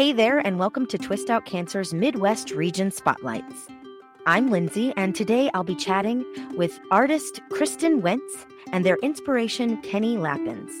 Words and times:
Hey 0.00 0.12
there, 0.12 0.38
and 0.38 0.58
welcome 0.58 0.86
to 0.86 0.96
Twist 0.96 1.28
Out 1.28 1.44
Cancer's 1.44 1.92
Midwest 1.92 2.52
Region 2.52 2.90
Spotlights. 2.90 3.66
I'm 4.24 4.50
Lindsay, 4.50 4.94
and 4.96 5.14
today 5.14 5.50
I'll 5.52 5.62
be 5.62 5.74
chatting 5.74 6.24
with 6.56 6.80
artist 6.90 7.42
Kristin 7.50 8.00
Wenc 8.00 8.22
and 8.72 8.82
their 8.82 8.96
inspiration, 9.02 9.76
Kenny 9.82 10.16
Lapins. 10.16 10.72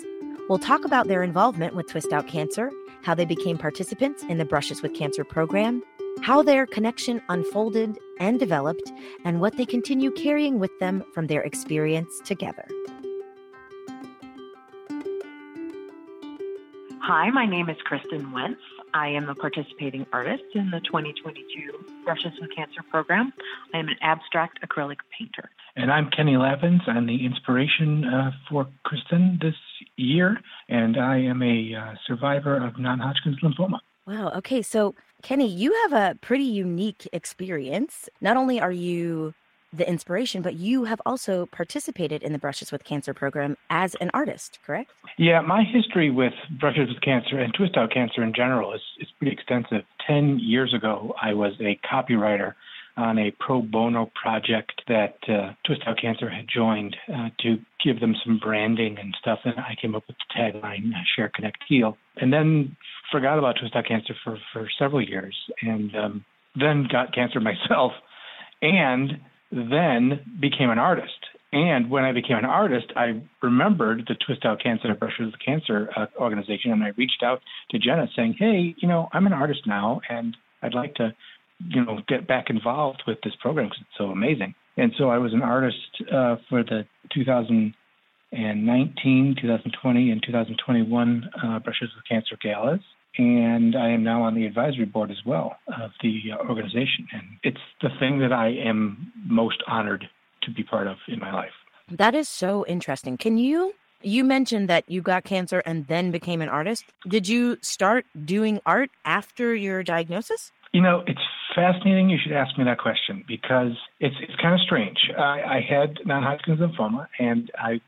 We'll 0.48 0.58
talk 0.58 0.86
about 0.86 1.06
their 1.06 1.22
involvement 1.22 1.74
with 1.74 1.86
Twist 1.86 2.14
Out 2.14 2.28
Cancer, 2.28 2.70
how 3.02 3.14
they 3.14 3.26
became 3.26 3.58
participants 3.58 4.22
in 4.22 4.38
the 4.38 4.46
Brushes 4.46 4.80
with 4.80 4.94
Cancer 4.94 5.22
program, 5.22 5.82
how 6.22 6.42
their 6.42 6.64
connection 6.64 7.20
unfolded 7.28 7.98
and 8.20 8.40
developed, 8.40 8.90
and 9.26 9.38
what 9.38 9.58
they 9.58 9.66
continue 9.66 10.10
carrying 10.12 10.58
with 10.58 10.70
them 10.78 11.04
from 11.12 11.26
their 11.26 11.42
experience 11.42 12.22
together. 12.24 12.66
Hi, 17.02 17.28
my 17.28 17.44
name 17.44 17.68
is 17.68 17.76
Kristin 17.86 18.32
Wenc. 18.32 18.56
I 18.94 19.08
am 19.08 19.28
a 19.28 19.34
participating 19.34 20.06
artist 20.12 20.44
in 20.54 20.70
the 20.70 20.80
2022 20.80 21.86
Brushes 22.04 22.32
with 22.40 22.50
Cancer 22.54 22.82
program. 22.90 23.32
I 23.72 23.78
am 23.78 23.88
an 23.88 23.96
abstract 24.00 24.60
acrylic 24.66 24.98
painter. 25.16 25.50
And 25.76 25.92
I'm 25.92 26.10
Kenny 26.10 26.36
Lapins. 26.36 26.82
I'm 26.86 27.06
the 27.06 27.24
inspiration 27.24 28.04
uh, 28.04 28.32
for 28.48 28.66
Kristin 28.84 29.40
this 29.40 29.54
year, 29.96 30.40
and 30.68 30.96
I 30.96 31.18
am 31.18 31.42
a 31.42 31.74
uh, 31.74 31.94
survivor 32.06 32.56
of 32.56 32.78
non 32.78 32.98
Hodgkin's 32.98 33.38
lymphoma. 33.40 33.78
Wow. 34.06 34.32
Okay. 34.36 34.62
So, 34.62 34.94
Kenny, 35.22 35.46
you 35.46 35.72
have 35.82 35.92
a 35.92 36.18
pretty 36.20 36.44
unique 36.44 37.08
experience. 37.12 38.08
Not 38.20 38.36
only 38.36 38.60
are 38.60 38.72
you 38.72 39.34
the 39.72 39.88
inspiration, 39.88 40.42
but 40.42 40.54
you 40.54 40.84
have 40.84 41.00
also 41.06 41.46
participated 41.46 42.22
in 42.22 42.32
the 42.32 42.38
Brushes 42.38 42.72
with 42.72 42.84
Cancer 42.84 43.14
program 43.14 43.56
as 43.70 43.94
an 43.96 44.10
artist, 44.12 44.58
correct? 44.64 44.90
Yeah, 45.16 45.40
my 45.40 45.62
history 45.62 46.10
with 46.10 46.32
Brushes 46.58 46.88
with 46.88 47.00
Cancer 47.02 47.38
and 47.38 47.54
Twist 47.54 47.76
Out 47.76 47.92
Cancer 47.92 48.22
in 48.22 48.32
general 48.34 48.74
is, 48.74 48.80
is 48.98 49.08
pretty 49.18 49.32
extensive. 49.32 49.84
Ten 50.06 50.38
years 50.40 50.74
ago, 50.74 51.14
I 51.22 51.34
was 51.34 51.52
a 51.60 51.78
copywriter 51.86 52.54
on 52.96 53.18
a 53.18 53.30
pro 53.38 53.62
bono 53.62 54.10
project 54.20 54.82
that 54.88 55.16
uh, 55.28 55.52
Twist 55.64 55.82
Out 55.86 55.98
Cancer 56.00 56.28
had 56.28 56.46
joined 56.52 56.96
uh, 57.08 57.28
to 57.40 57.58
give 57.84 58.00
them 58.00 58.14
some 58.24 58.38
branding 58.38 58.98
and 58.98 59.14
stuff. 59.20 59.38
And 59.44 59.54
I 59.58 59.76
came 59.80 59.94
up 59.94 60.02
with 60.08 60.16
the 60.16 60.38
tagline, 60.38 60.90
uh, 60.92 61.02
Share, 61.16 61.30
Connect, 61.34 61.58
Heal. 61.68 61.96
And 62.16 62.32
then 62.32 62.76
forgot 63.12 63.38
about 63.38 63.56
Twist 63.58 63.76
Out 63.76 63.86
Cancer 63.86 64.14
for, 64.24 64.38
for 64.52 64.68
several 64.78 65.02
years 65.02 65.36
and 65.62 65.94
um, 65.96 66.24
then 66.56 66.88
got 66.90 67.14
cancer 67.14 67.40
myself 67.70 67.92
and 68.62 69.20
then 69.50 70.20
became 70.40 70.70
an 70.70 70.78
artist. 70.78 71.12
And 71.52 71.90
when 71.90 72.04
I 72.04 72.12
became 72.12 72.36
an 72.36 72.44
artist, 72.44 72.86
I 72.94 73.22
remembered 73.42 74.04
the 74.06 74.14
Twist 74.14 74.44
Out 74.44 74.62
Cancer 74.62 74.88
and 74.88 74.98
Brushes 74.98 75.34
Cancer 75.44 75.90
uh, 75.96 76.06
organization, 76.16 76.70
and 76.70 76.84
I 76.84 76.90
reached 76.96 77.24
out 77.24 77.40
to 77.70 77.78
Jenna 77.78 78.06
saying, 78.14 78.36
"Hey, 78.38 78.76
you 78.78 78.86
know, 78.86 79.08
I'm 79.12 79.26
an 79.26 79.32
artist 79.32 79.62
now, 79.66 80.00
and 80.08 80.36
I'd 80.62 80.74
like 80.74 80.94
to 80.96 81.12
you 81.68 81.84
know, 81.84 82.00
get 82.08 82.26
back 82.26 82.48
involved 82.50 83.04
with 83.06 83.18
this 83.22 83.34
program 83.40 83.66
because 83.66 83.82
it's 83.82 83.98
so 83.98 84.06
amazing. 84.06 84.54
And 84.76 84.92
so 84.96 85.10
I 85.10 85.18
was 85.18 85.34
an 85.34 85.42
artist 85.42 85.76
uh, 86.10 86.36
for 86.48 86.62
the 86.62 86.86
2019, 87.14 89.36
2020, 89.40 90.10
and 90.10 90.22
2021 90.24 91.30
uh, 91.42 91.58
Brushes 91.58 91.90
with 91.94 92.04
Cancer 92.08 92.38
galas. 92.42 92.80
And 93.18 93.76
I 93.76 93.90
am 93.90 94.02
now 94.04 94.22
on 94.22 94.34
the 94.34 94.46
advisory 94.46 94.84
board 94.84 95.10
as 95.10 95.18
well 95.26 95.56
of 95.68 95.90
the 96.02 96.20
uh, 96.32 96.48
organization. 96.48 97.08
And 97.12 97.22
it's 97.42 97.60
the 97.82 97.88
thing 97.98 98.20
that 98.20 98.32
I 98.32 98.48
am 98.48 99.12
most 99.26 99.62
honored 99.66 100.08
to 100.42 100.50
be 100.50 100.62
part 100.62 100.86
of 100.86 100.96
in 101.08 101.18
my 101.18 101.32
life. 101.32 101.50
That 101.90 102.14
is 102.14 102.28
so 102.28 102.64
interesting. 102.66 103.16
Can 103.16 103.36
you? 103.36 103.74
You 104.02 104.24
mentioned 104.24 104.68
that 104.70 104.88
you 104.88 105.02
got 105.02 105.24
cancer 105.24 105.62
and 105.66 105.86
then 105.88 106.10
became 106.10 106.40
an 106.40 106.48
artist. 106.48 106.84
Did 107.06 107.28
you 107.28 107.58
start 107.60 108.06
doing 108.24 108.60
art 108.64 108.90
after 109.04 109.54
your 109.54 109.82
diagnosis? 109.82 110.52
You 110.72 110.80
know, 110.80 111.02
it's 111.06 111.20
fascinating. 111.54 112.08
You 112.08 112.16
should 112.22 112.32
ask 112.32 112.56
me 112.56 112.64
that 112.64 112.78
question 112.78 113.24
because 113.26 113.72
it's 113.98 114.14
it's 114.22 114.40
kind 114.40 114.54
of 114.54 114.60
strange. 114.60 114.98
I, 115.18 115.42
I 115.42 115.60
had 115.68 115.98
non-Hodgkin's 116.06 116.60
lymphoma 116.60 117.08
and 117.18 117.50
I 117.58 117.80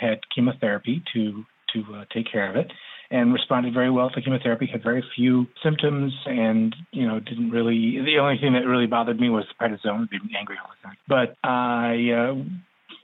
had 0.00 0.18
chemotherapy 0.34 1.02
to 1.14 1.44
to 1.74 1.94
uh, 1.94 2.04
take 2.12 2.30
care 2.30 2.48
of 2.48 2.56
it, 2.56 2.70
and 3.10 3.32
responded 3.32 3.74
very 3.74 3.90
well 3.90 4.10
to 4.10 4.20
chemotherapy. 4.20 4.66
Had 4.66 4.82
very 4.82 5.04
few 5.14 5.46
symptoms, 5.62 6.12
and 6.26 6.74
you 6.92 7.06
know 7.06 7.20
didn't 7.20 7.50
really. 7.50 8.00
The 8.04 8.18
only 8.20 8.38
thing 8.38 8.54
that 8.54 8.66
really 8.66 8.86
bothered 8.86 9.20
me 9.20 9.30
was 9.30 9.44
the 9.48 9.64
prednisone, 9.64 10.08
being 10.10 10.30
angry 10.38 10.56
all 10.62 10.70
the 10.70 10.88
time. 10.88 10.96
But 11.08 11.36
I 11.46 12.10
uh, 12.10 12.34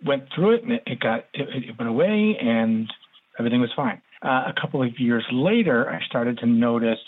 went 0.05 0.25
through 0.35 0.57
it, 0.57 0.63
and 0.63 0.73
it, 0.73 0.83
it 0.87 1.01
got 1.01 1.21
it, 1.35 1.49
it 1.69 1.79
went 1.79 1.89
away, 1.89 2.37
and 2.41 2.91
everything 3.39 3.61
was 3.61 3.71
fine. 3.75 4.01
Uh, 4.23 4.45
a 4.49 4.55
couple 4.61 4.83
of 4.83 4.99
years 4.99 5.25
later, 5.33 5.89
I 5.91 6.05
started 6.07 6.39
to 6.39 6.47
notice 6.47 6.99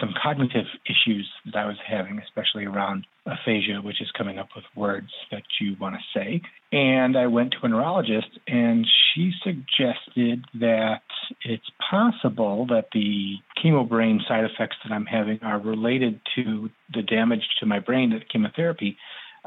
some 0.00 0.14
cognitive 0.22 0.66
issues 0.86 1.28
that 1.46 1.56
I 1.56 1.66
was 1.66 1.76
having, 1.86 2.20
especially 2.20 2.64
around 2.64 3.06
aphasia, 3.26 3.80
which 3.82 4.00
is 4.00 4.10
coming 4.16 4.38
up 4.38 4.48
with 4.54 4.64
words 4.76 5.10
that 5.30 5.42
you 5.60 5.76
want 5.80 5.96
to 5.96 6.18
say. 6.18 6.42
And 6.72 7.16
I 7.16 7.26
went 7.26 7.52
to 7.52 7.58
a 7.62 7.68
neurologist, 7.68 8.28
and 8.46 8.86
she 8.86 9.32
suggested 9.42 10.44
that 10.60 11.02
it's 11.44 11.70
possible 11.90 12.66
that 12.66 12.88
the 12.92 13.36
chemo 13.62 13.88
brain 13.88 14.20
side 14.26 14.44
effects 14.44 14.76
that 14.84 14.92
I'm 14.92 15.06
having 15.06 15.38
are 15.42 15.58
related 15.58 16.20
to 16.34 16.70
the 16.92 17.02
damage 17.02 17.46
to 17.60 17.66
my 17.66 17.78
brain 17.78 18.10
that 18.10 18.28
chemotherapy 18.28 18.96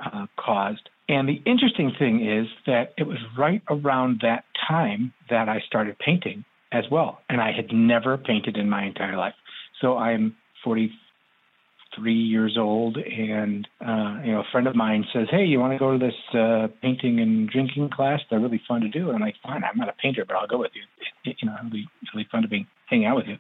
uh, 0.04 0.28
caused. 0.38 0.90
And 1.09 1.28
the 1.28 1.42
interesting 1.46 1.94
thing 1.98 2.25
is 2.28 2.48
that 2.66 2.94
it 2.98 3.08
was 3.08 3.18
right 3.38 3.62
around 3.69 4.19
that 4.22 4.44
time 4.68 5.14
that 5.30 5.48
I 5.50 5.62
started 5.66 5.98
painting 6.00 6.44
as 6.72 6.84
well. 6.92 7.22
And 7.30 7.40
I 7.42 7.52
had 7.52 7.72
never 7.72 8.18
painted 8.18 8.58
in 8.58 8.69
my 8.69 8.86
entire 8.86 9.18
life. 9.18 9.34
So 9.82 9.98
I'm 9.98 10.36
43 10.64 12.14
years 12.14 12.58
old, 12.60 12.98
and 12.98 13.68
uh, 13.82 14.22
you 14.24 14.32
know, 14.32 14.42
a 14.42 14.52
friend 14.52 14.68
of 14.68 14.76
mine 14.76 15.06
says, 15.14 15.28
"Hey, 15.30 15.46
you 15.46 15.60
want 15.60 15.74
to 15.74 15.80
go 15.80 15.98
to 15.98 16.00
this 16.00 16.16
uh, 16.34 16.68
painting 16.82 17.20
and 17.20 17.50
drinking 17.50 17.90
class? 17.90 18.22
They're 18.30 18.40
really 18.40 18.62
fun 18.68 18.82
to 18.82 18.90
do." 18.90 19.08
And 19.08 19.16
I'm 19.16 19.22
like, 19.22 19.36
"Fine, 19.44 19.64
I'm 19.64 19.78
not 19.78 19.90
a 19.90 19.94
painter, 19.94 20.26
but 20.28 20.36
I'll 20.36 20.48
go 20.48 20.58
with 20.58 20.72
you. 20.74 20.84
It, 21.26 21.38
you 21.42 21.48
know, 21.48 21.56
it'll 21.60 21.72
be 21.72 21.88
really 22.14 22.28
fun 22.32 22.42
to 22.42 22.48
be 22.48 22.68
hanging 22.90 23.06
out 23.06 23.18
with 23.18 23.28
you." 23.28 23.38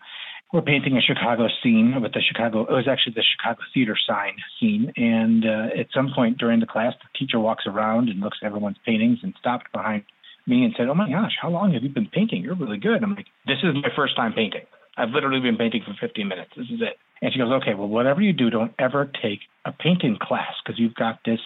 We're 0.53 0.61
painting 0.61 0.95
a 0.95 1.01
Chicago 1.01 1.49
scene 1.61 1.93
with 2.01 2.13
the 2.13 2.21
Chicago. 2.21 2.61
It 2.61 2.71
was 2.71 2.87
actually 2.89 3.15
the 3.15 3.23
Chicago 3.35 3.59
theater 3.73 3.97
sign 4.07 4.33
scene, 4.59 4.93
and 4.95 5.43
uh, 5.43 5.77
at 5.77 5.87
some 5.93 6.11
point 6.15 6.37
during 6.37 6.61
the 6.61 6.65
class, 6.65 6.93
the 7.01 7.19
teacher 7.19 7.37
walks 7.37 7.65
around 7.67 8.07
and 8.07 8.21
looks 8.21 8.37
at 8.41 8.45
everyone's 8.45 8.77
paintings 8.85 9.19
and 9.23 9.33
stopped 9.39 9.69
behind 9.73 10.03
me 10.45 10.63
and 10.63 10.73
said, 10.77 10.87
"Oh 10.87 10.95
my 10.95 11.09
gosh, 11.09 11.33
how 11.41 11.49
long 11.49 11.73
have 11.73 11.83
you 11.83 11.89
been 11.89 12.07
painting? 12.07 12.43
You're 12.43 12.55
really 12.55 12.77
good." 12.77 13.03
I'm 13.03 13.15
like, 13.15 13.27
"This 13.45 13.57
is 13.61 13.75
my 13.75 13.89
first 13.93 14.15
time 14.15 14.31
painting." 14.33 14.63
I've 14.97 15.09
literally 15.09 15.39
been 15.39 15.57
painting 15.57 15.83
for 15.85 15.95
15 15.99 16.27
minutes. 16.27 16.51
This 16.57 16.67
is 16.67 16.81
it. 16.81 16.97
And 17.21 17.33
she 17.33 17.39
goes, 17.39 17.51
okay, 17.61 17.73
well, 17.73 17.87
whatever 17.87 18.21
you 18.21 18.33
do, 18.33 18.49
don't 18.49 18.73
ever 18.79 19.09
take 19.21 19.39
a 19.65 19.71
painting 19.71 20.17
class 20.21 20.53
because 20.63 20.79
you've 20.79 20.95
got 20.95 21.19
this 21.25 21.39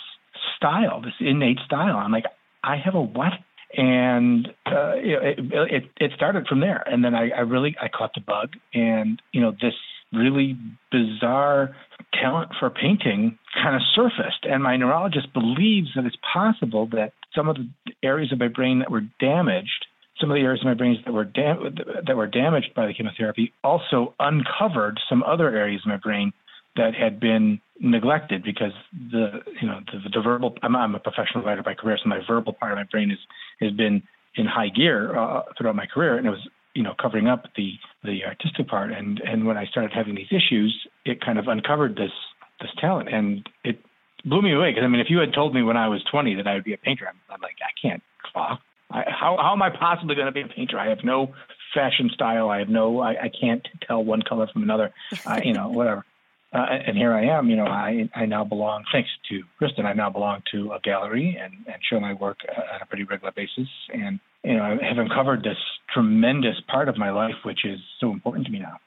style, 0.58 1.02
this 1.02 1.14
innate 1.20 1.60
style. 1.66 1.98
I'm 1.98 2.12
like, 2.12 2.26
I 2.64 2.78
have 2.78 2.96
a 2.96 3.02
what? 3.02 3.34
And 3.76 4.48
uh, 4.66 4.96
it, 4.96 5.40
it 5.54 5.84
it 5.98 6.12
started 6.14 6.46
from 6.48 6.60
there, 6.60 6.84
and 6.86 7.06
then 7.06 7.16
I, 7.16 7.30
I 7.30 7.40
really 7.40 7.74
I 7.82 7.88
caught 7.88 8.14
the 8.14 8.20
bug, 8.20 8.50
and 8.74 9.22
you 9.32 9.40
know 9.40 9.52
this 9.52 9.76
really 10.12 10.58
bizarre 10.92 11.74
talent 12.14 12.52
for 12.60 12.70
painting 12.70 13.38
kind 13.54 13.76
of 13.76 13.82
surfaced. 13.96 14.44
And 14.44 14.62
my 14.62 14.76
neurologist 14.76 15.32
believes 15.34 15.90
that 15.96 16.06
it's 16.06 16.18
possible 16.34 16.88
that 16.88 17.14
some 17.34 17.48
of 17.48 17.56
the 17.56 17.94
areas 18.04 18.34
of 18.34 18.40
my 18.40 18.50
brain 18.50 18.80
that 18.80 18.92
were 18.92 19.04
damaged 19.22 19.86
some 20.22 20.32
of 20.32 20.36
the 20.36 20.42
areas 20.42 20.62
of 20.62 20.66
my 20.66 20.74
brain 20.76 21.02
that 21.04 21.12
were 21.12 21.26
dam- 21.26 21.76
that 22.06 22.16
were 22.16 22.28
damaged 22.28 22.74
by 22.76 22.86
the 22.86 22.94
chemotherapy 22.94 23.54
also 23.64 24.14
uncovered 24.20 25.00
some 25.10 25.24
other 25.24 25.50
areas 25.50 25.82
of 25.84 25.90
my 25.90 25.98
brain 25.98 26.32
that 26.78 26.94
had 26.94 27.20
been 27.20 27.60
neglected 27.80 28.44
because 28.44 28.72
the 29.12 29.42
you 29.62 29.68
know 29.68 29.80
the, 29.92 30.10
the 30.14 30.22
verbal 30.22 30.56
I'm, 30.62 30.76
I'm, 30.76 30.96
a 30.96 31.00
professional 31.00 31.44
writer 31.44 31.64
by 31.64 31.74
career 31.74 31.98
so 32.02 32.08
my 32.08 32.22
verbal 32.26 32.54
part 32.54 32.72
of 32.72 32.78
my 32.78 32.86
brain 32.86 33.12
is 33.12 33.18
has 33.60 33.72
been 33.72 34.04
in 34.36 34.46
high 34.46 34.70
gear 34.70 35.18
uh, 35.18 35.42
throughout 35.58 35.76
my 35.76 35.88
career 35.88 36.18
and 36.18 36.26
it 36.26 36.30
was 36.30 36.48
you 36.76 36.84
know 36.84 36.94
covering 37.02 37.28
up 37.28 37.48
the 37.58 37.74
the 38.04 38.24
artistic 38.26 38.68
part. 38.68 38.92
And 38.92 39.20
and 39.20 39.46
when 39.46 39.58
I 39.58 39.66
started 39.66 39.92
having 39.94 40.16
these 40.16 40.32
issues 40.32 40.88
it 41.06 41.20
kind 41.22 41.40
of 41.40 41.48
uncovered 41.48 41.96
this 41.96 42.12
this 42.62 42.72
talent 42.80 43.10
and 43.10 43.48
it 43.64 43.84
blew 44.24 44.42
me 44.42 44.54
away 44.54 44.72
because 44.72 44.84
I 44.84 44.88
mean 44.88 45.02
if 45.02 45.10
you 45.10 45.18
had 45.20 45.34
told 45.34 45.54
me 45.54 45.64
when 45.64 45.78
I 45.78 45.88
was 45.88 46.04
20 46.12 46.36
that 46.36 46.48
I 46.48 46.54
would 46.54 46.64
be 46.64 46.74
a 46.74 46.78
painter 46.78 47.08
I'm, 47.08 47.20
I'm 47.30 47.42
like 47.42 47.58
I 47.62 47.74
can't 47.82 48.04
draw 48.32 48.58
I, 48.92 49.04
how 49.08 49.38
how 49.38 49.54
am 49.54 49.62
I 49.62 49.70
possibly 49.70 50.16
going 50.16 50.28
to 50.28 50.32
be 50.32 50.42
a 50.42 50.48
painter? 50.48 50.78
I 50.80 50.90
have 50.90 51.04
no 51.04 51.34
fashion 51.74 52.10
style. 52.14 52.50
I 52.50 52.60
have 52.60 52.70
no. 52.70 53.00
I, 53.00 53.12
I 53.24 53.30
can't 53.30 53.66
tell 53.88 54.04
one 54.04 54.22
color 54.22 54.48
from 54.52 54.64
another. 54.64 54.94
Uh, 55.26 55.40
you 55.44 55.54
know, 55.54 55.70
whatever. 55.70 56.06
Uh, 56.54 56.66
and 56.86 56.98
here 56.98 57.14
I 57.14 57.26
am. 57.38 57.50
You 57.50 57.56
know, 57.56 57.66
I 57.66 58.10
I 58.14 58.26
now 58.26 58.44
belong. 58.44 58.84
Thanks 58.92 59.10
to 59.30 59.44
Kristin, 59.60 59.86
I 59.86 59.94
now 59.94 60.10
belong 60.10 60.44
to 60.52 60.74
a 60.74 60.80
gallery 60.80 61.38
and 61.42 61.54
and 61.68 61.76
show 61.90 62.00
my 62.00 62.14
work 62.14 62.40
on 62.50 62.82
a 62.82 62.86
pretty 62.86 63.04
regular 63.06 63.32
basis. 63.32 63.68
And 63.94 64.20
you 64.44 64.58
know, 64.58 64.64
I 64.64 64.86
have 64.86 64.98
uncovered 64.98 65.44
this 65.44 65.58
tremendous 65.94 66.56
part 66.68 66.90
of 66.90 66.98
my 66.98 67.12
life, 67.12 67.36
which 67.44 67.64
is 67.64 67.80
so 68.00 68.12
important 68.12 68.46
to 68.48 68.52
me 68.52 68.60
now. 68.60 68.78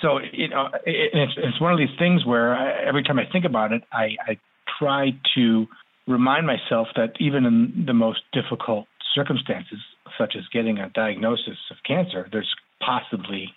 So 0.00 0.18
you 0.32 0.48
know, 0.48 0.68
it, 0.86 1.10
it's 1.12 1.32
it's 1.36 1.60
one 1.60 1.72
of 1.72 1.78
these 1.78 1.96
things 1.98 2.24
where 2.24 2.54
I, 2.54 2.84
every 2.86 3.02
time 3.02 3.18
I 3.18 3.26
think 3.30 3.44
about 3.44 3.72
it, 3.72 3.82
I, 3.92 4.16
I 4.26 4.38
try 4.78 5.10
to 5.34 5.66
remind 6.06 6.46
myself 6.46 6.88
that 6.96 7.12
even 7.20 7.44
in 7.44 7.84
the 7.86 7.94
most 7.94 8.20
difficult 8.32 8.86
circumstances, 9.14 9.78
such 10.18 10.34
as 10.36 10.44
getting 10.52 10.78
a 10.78 10.88
diagnosis 10.90 11.58
of 11.70 11.76
cancer, 11.86 12.28
there's 12.32 12.52
possibly 12.84 13.52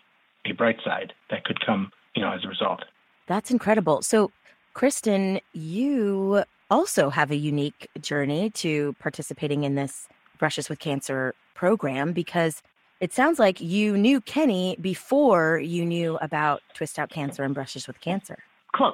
a 0.46 0.54
bright 0.54 0.78
side 0.84 1.14
that 1.30 1.44
could 1.46 1.64
come, 1.66 1.92
you 2.16 2.22
know, 2.22 2.32
as 2.32 2.44
a 2.44 2.48
result. 2.48 2.84
That's 3.28 3.52
incredible. 3.52 4.02
So, 4.02 4.32
Kristin, 4.76 5.40
you 5.54 6.44
also 6.70 7.10
have 7.10 7.32
a 7.32 7.36
unique 7.36 7.88
journey 8.02 8.50
to 8.52 8.96
participating 9.00 9.64
in 9.64 9.76
this 9.76 10.08
Brushes 10.40 10.70
with 10.70 10.80
Cancer 10.80 11.34
program 11.54 12.12
because 12.12 12.62
it 13.00 13.14
sounds 13.14 13.40
like 13.40 13.62
you 13.62 13.96
knew 13.98 14.20
Kenny 14.22 14.76
before 14.82 15.60
you 15.60 15.86
knew 15.86 16.18
about 16.18 16.62
Twist 16.74 16.98
Out 16.98 17.10
Cancer 17.10 17.44
and 17.44 17.54
Brushes 17.54 17.88
with 17.88 18.00
Cancer. 18.02 18.40
Close. 18.76 18.94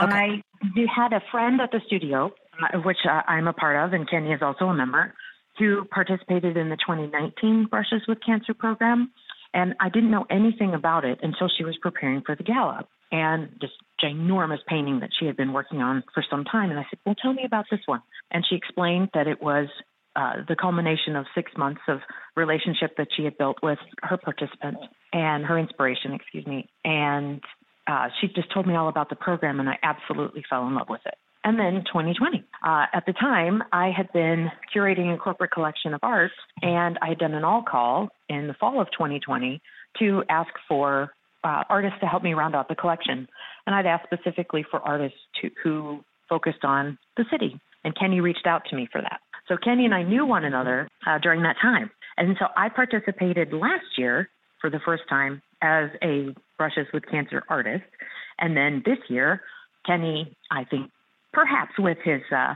Okay. 0.00 0.12
I 0.12 0.86
had 0.94 1.12
a 1.12 1.20
friend 1.30 1.60
at 1.60 1.72
the 1.72 1.80
studio, 1.86 2.30
uh, 2.62 2.78
which 2.78 2.98
uh, 3.04 3.22
I'm 3.26 3.48
a 3.48 3.52
part 3.52 3.84
of, 3.84 3.92
and 3.92 4.08
Kenny 4.08 4.32
is 4.32 4.40
also 4.42 4.66
a 4.66 4.74
member, 4.74 5.12
who 5.58 5.84
participated 5.84 6.56
in 6.56 6.68
the 6.68 6.76
2019 6.76 7.66
Brushes 7.70 8.02
with 8.06 8.18
Cancer 8.24 8.54
program. 8.54 9.12
And 9.54 9.74
I 9.80 9.88
didn't 9.88 10.10
know 10.10 10.26
anything 10.30 10.74
about 10.74 11.04
it 11.04 11.20
until 11.22 11.48
she 11.48 11.64
was 11.64 11.76
preparing 11.80 12.22
for 12.22 12.36
the 12.36 12.42
gala 12.42 12.86
and 13.10 13.48
this 13.60 13.70
ginormous 14.02 14.58
painting 14.66 15.00
that 15.00 15.10
she 15.18 15.26
had 15.26 15.36
been 15.36 15.52
working 15.52 15.80
on 15.80 16.04
for 16.12 16.22
some 16.28 16.44
time. 16.44 16.70
And 16.70 16.78
I 16.78 16.86
said, 16.90 16.98
Well, 17.06 17.14
tell 17.14 17.32
me 17.32 17.44
about 17.44 17.64
this 17.70 17.80
one. 17.86 18.02
And 18.30 18.44
she 18.48 18.56
explained 18.56 19.08
that 19.14 19.26
it 19.26 19.42
was 19.42 19.68
uh, 20.14 20.42
the 20.46 20.56
culmination 20.56 21.16
of 21.16 21.26
six 21.34 21.52
months 21.56 21.80
of 21.88 22.00
relationship 22.36 22.96
that 22.98 23.08
she 23.16 23.24
had 23.24 23.38
built 23.38 23.58
with 23.62 23.78
her 24.02 24.16
participant 24.16 24.76
and 25.12 25.44
her 25.44 25.58
inspiration, 25.58 26.12
excuse 26.12 26.46
me. 26.46 26.68
And 26.84 27.40
uh, 27.86 28.08
she 28.20 28.28
just 28.28 28.52
told 28.52 28.66
me 28.66 28.74
all 28.74 28.88
about 28.88 29.08
the 29.08 29.16
program, 29.16 29.60
and 29.60 29.68
I 29.68 29.78
absolutely 29.82 30.44
fell 30.48 30.66
in 30.66 30.74
love 30.74 30.88
with 30.88 31.00
it. 31.06 31.14
And 31.48 31.58
then 31.58 31.82
2020. 31.86 32.44
Uh, 32.62 32.84
at 32.92 33.06
the 33.06 33.14
time, 33.14 33.62
I 33.72 33.90
had 33.90 34.12
been 34.12 34.50
curating 34.76 35.14
a 35.14 35.16
corporate 35.16 35.50
collection 35.50 35.94
of 35.94 36.00
art, 36.02 36.30
and 36.60 36.98
I 37.00 37.08
had 37.08 37.18
done 37.18 37.32
an 37.32 37.42
all 37.42 37.62
call 37.62 38.10
in 38.28 38.48
the 38.48 38.52
fall 38.52 38.82
of 38.82 38.88
2020 38.90 39.58
to 39.98 40.22
ask 40.28 40.50
for 40.68 41.10
uh, 41.42 41.64
artists 41.70 42.00
to 42.00 42.06
help 42.06 42.22
me 42.22 42.34
round 42.34 42.54
out 42.54 42.68
the 42.68 42.74
collection. 42.74 43.26
And 43.66 43.74
I'd 43.74 43.86
asked 43.86 44.08
specifically 44.12 44.62
for 44.70 44.80
artists 44.80 45.16
to, 45.40 45.50
who 45.64 46.04
focused 46.28 46.66
on 46.66 46.98
the 47.16 47.24
city. 47.30 47.58
And 47.82 47.98
Kenny 47.98 48.20
reached 48.20 48.46
out 48.46 48.66
to 48.68 48.76
me 48.76 48.86
for 48.92 49.00
that. 49.00 49.20
So 49.48 49.56
Kenny 49.56 49.86
and 49.86 49.94
I 49.94 50.02
knew 50.02 50.26
one 50.26 50.44
another 50.44 50.86
uh, 51.06 51.16
during 51.16 51.44
that 51.44 51.56
time. 51.62 51.90
And 52.18 52.36
so 52.38 52.48
I 52.58 52.68
participated 52.68 53.54
last 53.54 53.96
year 53.96 54.28
for 54.60 54.68
the 54.68 54.80
first 54.84 55.04
time 55.08 55.40
as 55.62 55.88
a 56.02 56.34
Brushes 56.58 56.88
with 56.92 57.06
Cancer 57.10 57.42
artist. 57.48 57.84
And 58.38 58.54
then 58.54 58.82
this 58.84 58.98
year, 59.08 59.40
Kenny, 59.86 60.36
I 60.50 60.64
think 60.64 60.90
perhaps 61.32 61.72
with 61.78 61.98
his 62.04 62.22
uh, 62.34 62.54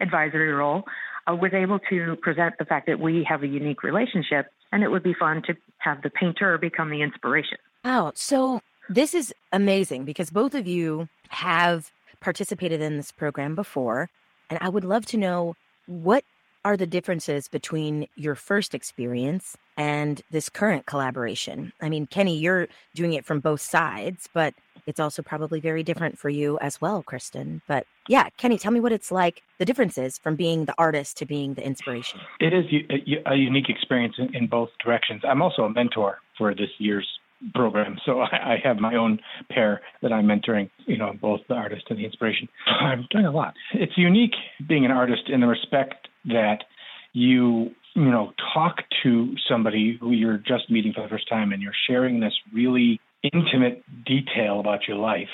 advisory 0.00 0.52
role, 0.52 0.84
uh, 1.30 1.34
was 1.34 1.52
able 1.54 1.78
to 1.90 2.16
present 2.22 2.54
the 2.58 2.64
fact 2.64 2.86
that 2.86 2.98
we 2.98 3.24
have 3.28 3.42
a 3.42 3.46
unique 3.46 3.82
relationship 3.82 4.46
and 4.72 4.82
it 4.82 4.90
would 4.90 5.02
be 5.02 5.14
fun 5.14 5.42
to 5.46 5.54
have 5.78 6.02
the 6.02 6.10
painter 6.10 6.56
become 6.58 6.90
the 6.90 7.02
inspiration. 7.02 7.58
Wow. 7.84 8.12
So 8.14 8.60
this 8.88 9.14
is 9.14 9.34
amazing 9.52 10.04
because 10.04 10.30
both 10.30 10.54
of 10.54 10.66
you 10.66 11.08
have 11.28 11.90
participated 12.20 12.80
in 12.80 12.96
this 12.96 13.12
program 13.12 13.54
before. 13.54 14.08
And 14.48 14.58
I 14.62 14.68
would 14.68 14.84
love 14.84 15.06
to 15.06 15.16
know 15.16 15.54
what 15.86 16.24
are 16.64 16.76
the 16.76 16.86
differences 16.86 17.48
between 17.48 18.06
your 18.14 18.34
first 18.34 18.74
experience 18.74 19.56
and 19.76 20.22
this 20.30 20.48
current 20.48 20.86
collaboration? 20.86 21.72
I 21.80 21.88
mean, 21.88 22.06
Kenny, 22.06 22.36
you're 22.36 22.68
doing 22.94 23.12
it 23.14 23.24
from 23.24 23.40
both 23.40 23.60
sides, 23.60 24.28
but 24.32 24.54
it's 24.86 25.00
also 25.00 25.22
probably 25.22 25.60
very 25.60 25.82
different 25.82 26.18
for 26.18 26.28
you 26.28 26.58
as 26.60 26.80
well, 26.80 27.02
Kristin. 27.02 27.60
But 27.68 27.86
yeah, 28.08 28.28
Kenny, 28.36 28.58
tell 28.58 28.72
me 28.72 28.80
what 28.80 28.92
it's 28.92 29.12
like 29.12 29.42
the 29.58 29.64
differences 29.64 30.18
from 30.18 30.36
being 30.36 30.64
the 30.64 30.74
artist 30.78 31.16
to 31.18 31.26
being 31.26 31.54
the 31.54 31.64
inspiration. 31.64 32.20
It 32.40 32.52
is 32.52 32.64
a, 32.90 33.28
uh, 33.28 33.32
a 33.32 33.36
unique 33.36 33.68
experience 33.68 34.16
in, 34.18 34.46
both 34.48 34.70
directions. 34.84 35.22
I'm 35.24 35.40
also 35.40 35.62
a 35.62 35.70
mentor 35.70 36.18
for 36.36 36.54
this 36.54 36.70
year's 36.78 37.06
program, 37.54 37.96
so 38.04 38.20
I, 38.20 38.56
have 38.62 38.78
my 38.78 38.94
own 38.96 39.18
pair 39.50 39.80
that 40.02 40.12
I'm 40.12 40.26
mentoring. 40.26 40.68
You 40.86 40.98
know, 40.98 41.12
both 41.20 41.40
the 41.48 41.54
artist 41.54 41.84
and 41.90 41.98
the 41.98 42.04
inspiration. 42.04 42.48
I'm 42.66 43.06
doing 43.10 43.24
a 43.24 43.30
lot. 43.30 43.54
It's 43.74 43.96
unique 43.96 44.34
being 44.68 44.84
an 44.84 44.90
artist 44.90 45.28
in 45.28 45.40
the 45.40 45.46
respect 45.46 46.08
that 46.26 46.64
you 47.12 47.70
you 47.94 48.10
know 48.10 48.32
talk 48.54 48.78
to 49.02 49.34
somebody 49.48 49.96
who 50.00 50.12
you're 50.12 50.38
just 50.38 50.70
meeting 50.70 50.92
for 50.92 51.02
the 51.02 51.08
first 51.08 51.28
time 51.28 51.52
and 51.52 51.62
you're 51.62 51.72
sharing 51.86 52.20
this 52.20 52.34
really 52.52 53.00
intimate 53.32 53.82
detail 54.04 54.60
about 54.60 54.88
your 54.88 54.96
life 54.96 55.28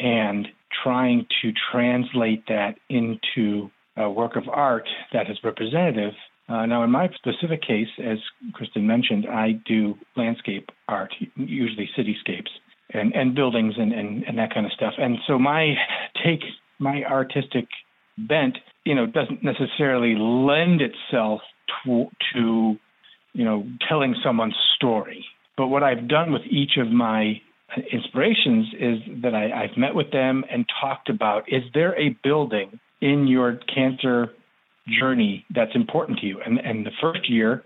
and 0.00 0.48
trying 0.82 1.26
to 1.42 1.52
translate 1.72 2.44
that 2.48 2.76
into 2.88 3.70
a 3.96 4.10
work 4.10 4.36
of 4.36 4.44
art 4.48 4.88
that 5.12 5.30
is 5.30 5.38
representative. 5.42 6.12
Uh, 6.48 6.66
now, 6.66 6.84
in 6.84 6.90
my 6.90 7.08
specific 7.14 7.62
case, 7.62 7.88
as 7.98 8.18
Kristin 8.52 8.82
mentioned, 8.82 9.26
I 9.26 9.52
do 9.66 9.94
landscape 10.16 10.68
art, 10.86 11.12
usually 11.34 11.88
cityscapes 11.98 12.50
and, 12.90 13.14
and 13.14 13.34
buildings 13.34 13.74
and, 13.78 13.92
and, 13.92 14.22
and 14.24 14.38
that 14.38 14.54
kind 14.54 14.66
of 14.66 14.72
stuff. 14.72 14.94
And 14.98 15.16
so 15.26 15.38
my 15.38 15.74
take, 16.24 16.42
my 16.78 17.02
artistic 17.04 17.66
bent, 18.18 18.58
you 18.84 18.94
know, 18.94 19.06
doesn't 19.06 19.42
necessarily 19.42 20.14
lend 20.16 20.80
itself 20.80 21.40
to, 21.84 22.06
to 22.34 22.76
you 23.32 23.44
know, 23.44 23.66
telling 23.88 24.14
someone's 24.24 24.56
story. 24.76 25.24
But 25.56 25.68
what 25.68 25.82
I've 25.82 26.08
done 26.08 26.32
with 26.32 26.42
each 26.50 26.78
of 26.78 26.88
my 26.88 27.40
inspirations 27.92 28.66
is 28.78 29.22
that 29.22 29.34
I, 29.34 29.64
I've 29.64 29.76
met 29.76 29.94
with 29.94 30.10
them 30.10 30.44
and 30.50 30.64
talked 30.80 31.08
about 31.08 31.44
is 31.48 31.62
there 31.74 31.98
a 31.98 32.16
building 32.22 32.78
in 33.00 33.26
your 33.26 33.58
cancer 33.74 34.30
journey 35.00 35.44
that's 35.54 35.74
important 35.74 36.20
to 36.20 36.26
you? 36.26 36.40
And, 36.44 36.58
and 36.58 36.86
the 36.86 36.92
first 37.00 37.28
year, 37.28 37.64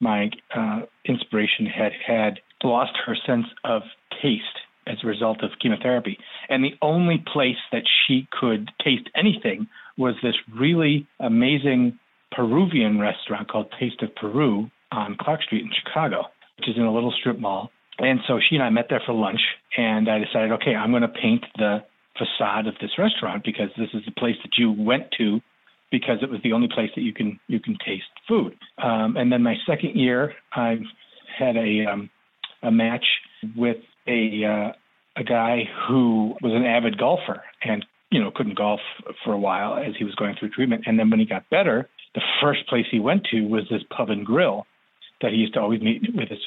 my 0.00 0.30
uh, 0.54 0.80
inspiration 1.06 1.66
had 1.66 1.92
had 2.06 2.40
lost 2.62 2.92
her 3.06 3.16
sense 3.26 3.46
of 3.64 3.82
taste 4.22 4.44
as 4.86 4.96
a 5.02 5.06
result 5.06 5.42
of 5.42 5.50
chemotherapy. 5.60 6.18
And 6.48 6.62
the 6.62 6.74
only 6.82 7.24
place 7.32 7.56
that 7.72 7.82
she 8.06 8.28
could 8.38 8.70
taste 8.84 9.08
anything 9.16 9.68
was 9.98 10.14
this 10.22 10.34
really 10.54 11.06
amazing 11.20 11.98
Peruvian 12.32 12.98
restaurant 12.98 13.50
called 13.50 13.72
Taste 13.78 14.02
of 14.02 14.14
Peru 14.14 14.70
on 14.92 15.16
Clark 15.20 15.42
Street 15.42 15.62
in 15.62 15.70
Chicago, 15.84 16.24
which 16.58 16.68
is 16.68 16.76
in 16.76 16.82
a 16.82 16.92
little 16.92 17.12
strip 17.18 17.38
mall. 17.38 17.70
And 17.98 18.20
so 18.28 18.38
she 18.38 18.56
and 18.56 18.64
I 18.64 18.70
met 18.70 18.86
there 18.90 19.00
for 19.06 19.14
lunch, 19.14 19.40
and 19.76 20.08
I 20.08 20.18
decided, 20.18 20.52
okay, 20.52 20.74
I'm 20.74 20.90
going 20.90 21.02
to 21.02 21.08
paint 21.08 21.44
the 21.56 21.78
facade 22.18 22.66
of 22.66 22.74
this 22.80 22.90
restaurant 22.98 23.44
because 23.44 23.70
this 23.78 23.88
is 23.94 24.04
the 24.04 24.12
place 24.12 24.36
that 24.42 24.52
you 24.58 24.72
went 24.72 25.04
to 25.18 25.40
because 25.90 26.18
it 26.22 26.30
was 26.30 26.40
the 26.42 26.52
only 26.52 26.68
place 26.68 26.90
that 26.96 27.02
you 27.02 27.12
can 27.12 27.38
you 27.46 27.60
can 27.60 27.76
taste 27.84 28.04
food. 28.26 28.54
Um, 28.82 29.16
and 29.16 29.30
then 29.32 29.42
my 29.42 29.54
second 29.66 29.94
year, 29.94 30.34
I 30.52 30.78
had 31.38 31.56
a 31.56 31.86
um, 31.90 32.10
a 32.62 32.70
match 32.70 33.04
with 33.56 33.78
a 34.06 34.44
uh, 34.44 34.72
a 35.20 35.24
guy 35.24 35.62
who 35.88 36.34
was 36.42 36.52
an 36.52 36.64
avid 36.64 36.98
golfer 36.98 37.42
and 37.62 37.84
you 38.10 38.20
know 38.22 38.30
couldn't 38.34 38.56
golf 38.56 38.80
for 39.24 39.32
a 39.32 39.38
while 39.38 39.76
as 39.76 39.94
he 39.98 40.04
was 40.04 40.14
going 40.14 40.36
through 40.38 40.50
treatment. 40.50 40.84
And 40.86 40.98
then 40.98 41.10
when 41.10 41.20
he 41.20 41.26
got 41.26 41.48
better, 41.50 41.88
the 42.14 42.22
first 42.40 42.66
place 42.68 42.86
he 42.90 43.00
went 43.00 43.24
to 43.30 43.42
was 43.42 43.64
this 43.70 43.82
pub 43.96 44.10
and 44.10 44.24
grill 44.24 44.66
that 45.20 45.32
he 45.32 45.38
used 45.38 45.54
to 45.54 45.60
always 45.60 45.80
meet 45.80 46.02
with 46.14 46.28
his 46.28 46.38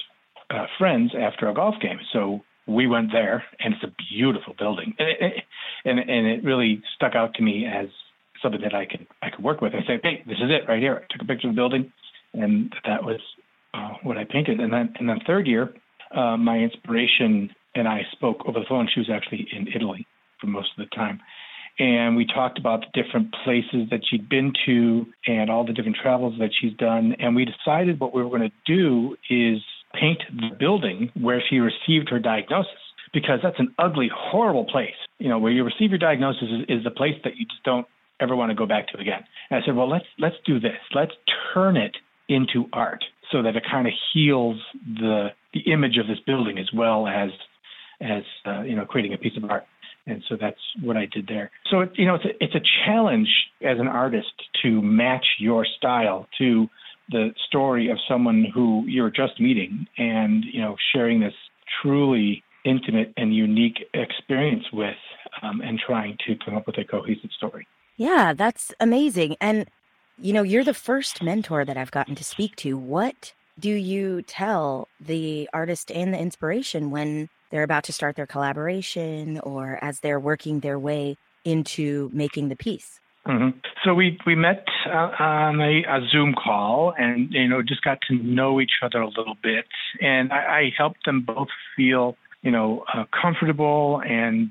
uh, 0.50 0.66
friends 0.78 1.12
after 1.20 1.50
a 1.50 1.54
golf 1.54 1.76
game. 1.82 2.00
So 2.14 2.42
we 2.68 2.88
went 2.88 3.12
there, 3.12 3.44
and 3.60 3.74
it's 3.74 3.84
a 3.84 3.94
beautiful 4.16 4.54
building, 4.58 4.94
and 5.00 5.10
it, 5.10 5.44
and, 5.86 6.00
and 6.00 6.28
it 6.28 6.44
really 6.44 6.82
stuck 6.96 7.16
out 7.16 7.34
to 7.36 7.42
me 7.44 7.66
as 7.66 7.88
something 8.42 8.62
that 8.62 8.76
I 8.76 8.86
could 8.86 9.08
I 9.22 9.30
could 9.30 9.44
work 9.44 9.62
with. 9.62 9.74
I 9.74 9.86
said, 9.86 10.00
hey, 10.04 10.24
this 10.26 10.38
is 10.38 10.50
it 10.50 10.70
right 10.70 10.80
here. 10.80 11.04
I 11.04 11.14
took 11.14 11.22
a 11.22 11.26
picture 11.26 11.50
of 11.50 11.56
the 11.56 11.60
building, 11.60 11.92
and 12.34 12.74
that 12.86 13.04
was 13.04 13.20
uh, 13.74 13.94
what 14.04 14.18
I 14.18 14.24
painted. 14.24 14.60
And 14.60 14.72
then 14.72 14.94
and 15.00 15.10
then 15.10 15.20
third 15.26 15.48
year, 15.48 15.74
uh, 16.16 16.38
my 16.38 16.58
inspiration 16.58 17.50
and 17.76 17.88
I 17.88 18.02
spoke 18.12 18.44
over 18.48 18.60
the 18.60 18.66
phone. 18.68 18.88
She 18.94 19.00
was 19.00 19.10
actually 19.14 19.48
in 19.52 19.68
Italy 19.76 20.06
for 20.40 20.48
most 20.48 20.70
of 20.78 20.88
the 20.88 20.96
time. 20.96 21.20
And 21.80 22.18
we 22.18 22.26
talked 22.26 22.60
about 22.60 22.82
the 22.82 23.02
different 23.02 23.34
places 23.44 23.90
that 23.90 24.02
she'd 24.10 24.28
been 24.28 24.54
to 24.66 25.06
and 25.26 25.50
all 25.50 25.66
the 25.66 25.72
different 25.72 25.98
travels 26.02 26.36
that 26.40 26.50
she's 26.60 26.74
done. 26.74 27.16
And 27.20 27.36
we 27.36 27.46
decided 27.46 28.00
what 28.00 28.14
we 28.14 28.22
were 28.22 28.30
going 28.30 28.50
to 28.50 28.56
do 28.66 29.16
is 29.30 29.60
paint 29.94 30.22
the 30.30 30.56
building 30.60 31.10
where 31.20 31.42
she 31.50 31.60
received 31.60 32.10
her 32.10 32.20
diagnosis 32.20 32.74
because 33.14 33.40
that's 33.42 33.60
an 33.60 33.74
ugly, 33.80 34.10
horrible 34.14 34.66
place. 34.66 34.94
You 35.20 35.30
know, 35.30 35.40
where 35.40 35.52
you 35.52 35.64
receive 35.64 35.90
your 35.90 36.00
diagnosis 36.00 36.44
is, 36.44 36.80
is 36.80 36.84
the 36.84 36.92
place 36.92 37.16
that 37.24 37.38
you 37.38 37.46
just 37.46 37.64
don't 37.64 37.88
ever 38.20 38.36
want 38.36 38.50
to 38.52 38.56
go 38.56 38.66
back 38.66 38.90
to 38.90 39.00
again. 39.00 39.24
And 39.50 39.64
I 39.64 39.66
said, 39.66 39.76
well, 39.76 39.90
let's 39.90 40.06
let's 40.20 40.36
do 40.46 40.60
this. 40.60 40.78
Let's 40.94 41.14
turn 41.54 41.78
it 41.78 41.96
into 42.28 42.66
art 42.74 43.04
so 43.32 43.42
that 43.42 43.56
it 43.56 43.64
kind 43.70 43.88
of 43.88 43.94
heals 44.14 44.58
the 44.86 45.30
the 45.54 45.72
image 45.72 45.98
of 45.98 46.08
this 46.08 46.20
building 46.26 46.58
as 46.58 46.70
well 46.74 47.08
as 47.08 47.30
as 48.02 48.24
uh, 48.46 48.62
you 48.62 48.76
know 48.76 48.86
creating 48.86 49.14
a 49.14 49.18
piece 49.18 49.38
of 49.38 49.50
art. 49.50 49.66
And 50.10 50.24
so 50.28 50.36
that's 50.40 50.60
what 50.82 50.98
I 50.98 51.06
did 51.06 51.28
there. 51.28 51.52
So 51.70 51.82
it, 51.82 51.92
you 51.96 52.06
know, 52.06 52.16
it's 52.16 52.26
a, 52.26 52.44
it's 52.44 52.56
a 52.56 52.62
challenge 52.86 53.30
as 53.62 53.80
an 53.80 53.88
artist 53.88 54.32
to 54.64 54.82
match 54.82 55.26
your 55.40 55.66
style 55.66 56.28
to 56.40 56.68
the 57.12 57.34
story 57.48 57.90
of 57.90 57.98
someone 58.08 58.46
who 58.54 58.84
you're 58.88 59.10
just 59.10 59.40
meeting 59.40 59.88
and 59.98 60.46
you 60.46 60.62
know 60.62 60.76
sharing 60.94 61.20
this 61.20 61.34
truly 61.82 62.44
intimate 62.66 63.14
and 63.18 63.36
unique 63.36 63.80
experience 63.94 64.66
with 64.72 64.98
um, 65.42 65.62
and 65.62 65.80
trying 65.80 66.18
to 66.28 66.36
come 66.44 66.56
up 66.56 66.68
with 66.68 66.78
a 66.78 66.84
cohesive 66.84 67.32
story. 67.36 67.68
Yeah 67.98 68.34
that's 68.34 68.74
amazing. 68.80 69.38
And 69.42 69.70
you 70.18 70.34
know 70.34 70.44
you're 70.44 70.64
the 70.64 70.74
first 70.74 71.24
mentor 71.24 71.66
that 71.66 71.78
i've 71.78 71.92
gotten 71.92 72.16
to 72.16 72.24
speak 72.24 72.56
to. 72.58 72.78
What 72.78 73.34
do 73.60 73.70
you 73.70 74.22
tell 74.22 74.88
the 75.00 75.50
artist 75.54 75.92
and 75.92 76.14
the 76.14 76.20
inspiration 76.20 76.92
when 76.92 77.30
they're 77.50 77.64
about 77.64 77.84
to 77.86 77.94
start 77.94 78.16
their 78.16 78.28
collaboration 78.28 79.40
or 79.40 79.80
as 79.82 80.00
they're 80.00 80.20
working 80.20 80.60
their 80.60 80.80
way 80.80 81.18
into 81.46 82.10
making 82.14 82.50
the 82.50 82.56
piece? 82.56 83.00
Mm-hmm. 83.28 83.60
So 83.84 83.94
we 83.94 84.18
we 84.26 84.34
met 84.34 84.66
uh, 84.88 85.12
on 85.20 85.62
a, 85.62 85.84
a, 85.84 86.08
Zoom 86.10 86.34
call, 86.34 86.94
and 86.98 87.32
you 87.32 87.48
know 87.48 87.62
just 87.62 87.84
got 87.84 88.00
to 88.08 88.16
know 88.16 88.62
each 88.62 88.80
other 88.82 89.02
a 89.02 89.08
little 89.08 89.36
bit, 89.44 89.66
and 90.02 90.32
I, 90.32 90.38
I 90.38 90.74
helped 90.76 91.06
them 91.06 91.22
both 91.22 91.50
feel 91.76 92.16
you 92.42 92.52
know 92.52 92.84
uh, 92.94 93.04
comfortable, 93.22 94.02
and 94.06 94.50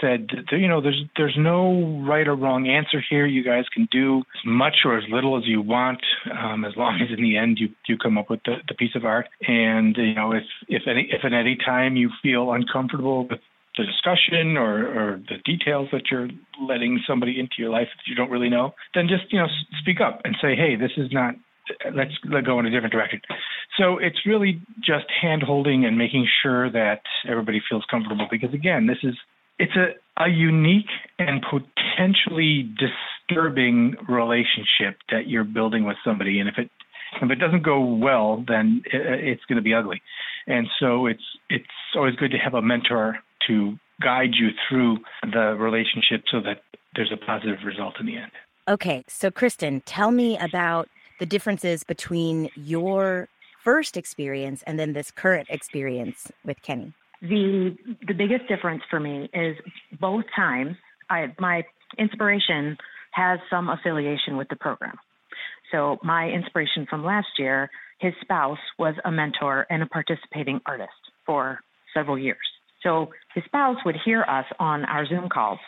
said 0.00 0.28
you 0.52 0.68
know 0.68 0.80
there's 0.80 1.02
there's 1.16 1.36
no 1.38 2.02
right 2.06 2.26
or 2.26 2.34
wrong 2.34 2.68
answer 2.68 3.02
here. 3.08 3.26
You 3.26 3.44
guys 3.44 3.64
can 3.72 3.88
do 3.90 4.18
as 4.18 4.46
much 4.46 4.76
or 4.84 4.98
as 4.98 5.04
little 5.10 5.36
as 5.38 5.44
you 5.46 5.60
want, 5.60 6.00
um, 6.30 6.64
as 6.64 6.72
long 6.76 7.00
as 7.00 7.16
in 7.16 7.22
the 7.22 7.36
end 7.36 7.58
you 7.60 7.68
you 7.86 7.96
come 7.96 8.18
up 8.18 8.30
with 8.30 8.40
the, 8.44 8.56
the 8.68 8.74
piece 8.74 8.94
of 8.94 9.04
art. 9.04 9.26
And 9.46 9.96
you 9.96 10.14
know 10.14 10.32
if 10.32 10.44
if 10.68 10.82
any 10.88 11.08
if 11.10 11.24
at 11.24 11.32
any 11.32 11.56
time 11.56 11.96
you 11.96 12.10
feel 12.22 12.52
uncomfortable 12.52 13.26
with 13.28 13.40
the 13.76 13.84
discussion 13.84 14.56
or, 14.56 14.86
or 14.86 15.22
the 15.28 15.38
details 15.44 15.88
that 15.92 16.02
you're 16.10 16.28
letting 16.62 17.00
somebody 17.06 17.40
into 17.40 17.54
your 17.58 17.70
life 17.70 17.88
that 17.96 18.06
you 18.06 18.14
don't 18.14 18.30
really 18.30 18.48
know, 18.48 18.74
then 18.94 19.08
just 19.08 19.32
you 19.32 19.38
know 19.38 19.48
speak 19.80 20.00
up 20.00 20.20
and 20.24 20.36
say, 20.40 20.54
hey, 20.56 20.76
this 20.76 20.92
is 20.96 21.10
not. 21.12 21.34
Let's 21.94 22.12
let 22.24 22.44
go 22.44 22.58
in 22.58 22.66
a 22.66 22.70
different 22.70 22.92
direction. 22.92 23.20
So 23.78 23.98
it's 23.98 24.26
really 24.26 24.60
just 24.78 25.06
hand 25.20 25.42
holding 25.42 25.84
and 25.84 25.96
making 25.96 26.28
sure 26.42 26.70
that 26.70 27.02
everybody 27.28 27.62
feels 27.68 27.84
comfortable 27.90 28.28
because 28.30 28.52
again, 28.54 28.86
this 28.86 28.98
is 29.02 29.14
it's 29.58 29.76
a, 29.76 30.22
a 30.22 30.28
unique 30.28 30.90
and 31.18 31.42
potentially 31.42 32.68
disturbing 32.76 33.96
relationship 34.08 34.98
that 35.10 35.28
you're 35.28 35.44
building 35.44 35.84
with 35.84 35.96
somebody 36.04 36.40
and 36.40 36.48
if 36.48 36.58
it 36.58 36.70
if 37.22 37.30
it 37.30 37.36
doesn't 37.36 37.62
go 37.62 37.80
well 37.80 38.44
then 38.48 38.82
it's 38.86 39.44
going 39.44 39.54
to 39.54 39.62
be 39.62 39.72
ugly 39.72 40.02
and 40.48 40.66
so 40.80 41.06
it's 41.06 41.22
it's 41.48 41.64
always 41.94 42.16
good 42.16 42.32
to 42.32 42.36
have 42.36 42.54
a 42.54 42.60
mentor 42.60 43.16
to 43.46 43.78
guide 44.02 44.34
you 44.34 44.48
through 44.68 44.98
the 45.22 45.56
relationship 45.58 46.24
so 46.30 46.40
that 46.40 46.62
there's 46.94 47.12
a 47.12 47.16
positive 47.16 47.58
result 47.64 47.94
in 48.00 48.06
the 48.06 48.16
end. 48.16 48.32
Okay, 48.66 49.04
so 49.08 49.30
Kristin, 49.30 49.82
tell 49.84 50.10
me 50.10 50.38
about 50.38 50.88
the 51.18 51.26
differences 51.26 51.84
between 51.84 52.50
your 52.54 53.28
first 53.62 53.96
experience 53.96 54.62
and 54.66 54.78
then 54.78 54.92
this 54.92 55.10
current 55.10 55.48
experience 55.50 56.30
with 56.44 56.60
Kenny. 56.62 56.92
The 57.22 57.76
the 58.06 58.14
biggest 58.14 58.46
difference 58.48 58.82
for 58.90 59.00
me 59.00 59.30
is 59.32 59.56
both 59.98 60.24
times 60.36 60.76
I 61.08 61.34
my 61.38 61.64
inspiration 61.98 62.76
has 63.12 63.38
some 63.48 63.68
affiliation 63.68 64.36
with 64.36 64.48
the 64.48 64.56
program. 64.56 64.96
So 65.72 65.98
my 66.02 66.28
inspiration 66.28 66.86
from 66.88 67.04
last 67.04 67.28
year, 67.38 67.70
his 67.98 68.12
spouse 68.20 68.58
was 68.78 68.94
a 69.04 69.10
mentor 69.10 69.66
and 69.70 69.82
a 69.82 69.86
participating 69.86 70.60
artist 70.66 70.90
for 71.24 71.60
several 71.94 72.18
years. 72.18 72.46
So 72.82 73.10
his 73.34 73.44
spouse 73.44 73.78
would 73.84 73.96
hear 74.04 74.22
us 74.22 74.44
on 74.58 74.84
our 74.84 75.06
Zoom 75.06 75.28
calls. 75.28 75.58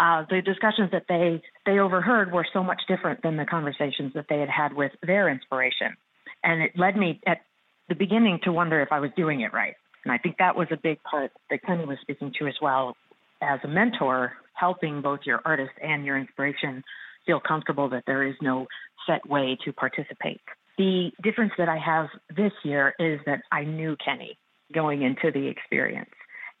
Uh, 0.00 0.24
the 0.30 0.40
discussions 0.40 0.90
that 0.92 1.04
they 1.10 1.42
they 1.66 1.78
overheard 1.78 2.32
were 2.32 2.46
so 2.54 2.62
much 2.62 2.80
different 2.88 3.22
than 3.22 3.36
the 3.36 3.44
conversations 3.44 4.14
that 4.14 4.24
they 4.30 4.40
had 4.40 4.48
had 4.48 4.72
with 4.72 4.92
their 5.02 5.28
inspiration, 5.28 5.94
and 6.42 6.62
it 6.62 6.72
led 6.74 6.96
me 6.96 7.20
at 7.26 7.42
the 7.90 7.94
beginning 7.94 8.38
to 8.42 8.50
wonder 8.50 8.80
if 8.80 8.88
I 8.92 9.00
was 9.00 9.10
doing 9.14 9.42
it 9.42 9.52
right. 9.52 9.74
And 10.04 10.10
I 10.10 10.16
think 10.16 10.38
that 10.38 10.56
was 10.56 10.68
a 10.70 10.78
big 10.82 11.02
part 11.02 11.32
that 11.50 11.62
Kenny 11.62 11.84
was 11.84 11.98
speaking 12.00 12.32
to 12.38 12.46
as 12.46 12.54
well. 12.62 12.96
As 13.42 13.60
a 13.62 13.68
mentor, 13.68 14.32
helping 14.54 15.02
both 15.02 15.20
your 15.24 15.42
artist 15.44 15.72
and 15.82 16.06
your 16.06 16.16
inspiration 16.16 16.82
feel 17.26 17.40
comfortable 17.40 17.90
that 17.90 18.04
there 18.06 18.26
is 18.26 18.34
no 18.40 18.68
set 19.06 19.28
way 19.28 19.58
to 19.66 19.72
participate. 19.74 20.40
The 20.78 21.10
difference 21.22 21.52
that 21.58 21.68
I 21.68 21.76
have 21.76 22.06
this 22.34 22.52
year 22.64 22.94
is 22.98 23.20
that 23.26 23.42
I 23.52 23.64
knew 23.64 23.96
Kenny 24.02 24.38
going 24.72 25.02
into 25.02 25.30
the 25.30 25.46
experience 25.46 26.10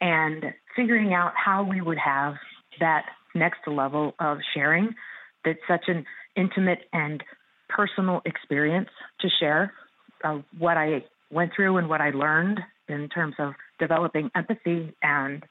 and 0.02 0.52
figuring 0.76 1.14
out 1.14 1.32
how 1.34 1.62
we 1.62 1.80
would 1.80 1.98
have 1.98 2.34
that 2.80 3.06
next 3.34 3.60
level 3.66 4.14
of 4.18 4.38
sharing 4.54 4.94
that's 5.44 5.58
such 5.68 5.84
an 5.88 6.04
intimate 6.36 6.80
and 6.92 7.22
personal 7.68 8.20
experience 8.24 8.88
to 9.20 9.28
share 9.40 9.72
uh, 10.24 10.38
what 10.58 10.76
I 10.76 11.04
went 11.30 11.52
through 11.54 11.76
and 11.76 11.88
what 11.88 12.00
I 12.00 12.10
learned 12.10 12.60
in 12.88 13.08
terms 13.08 13.34
of 13.38 13.52
developing 13.78 14.30
empathy 14.34 14.94
and 15.02 15.42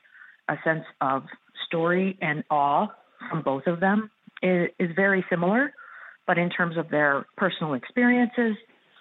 a 0.50 0.56
sense 0.64 0.84
of 1.02 1.24
story 1.68 2.18
and 2.22 2.44
awe 2.50 2.88
from 3.30 3.42
both 3.42 3.68
of 3.68 3.80
them 3.80 4.10
is, 4.44 4.70
is 4.80 4.90
very 4.96 5.26
similar. 5.30 5.74
But 6.28 6.38
in 6.38 6.50
terms 6.50 6.78
of 6.78 6.90
their 6.90 7.26
personal 7.38 7.74
experiences, 7.74 8.56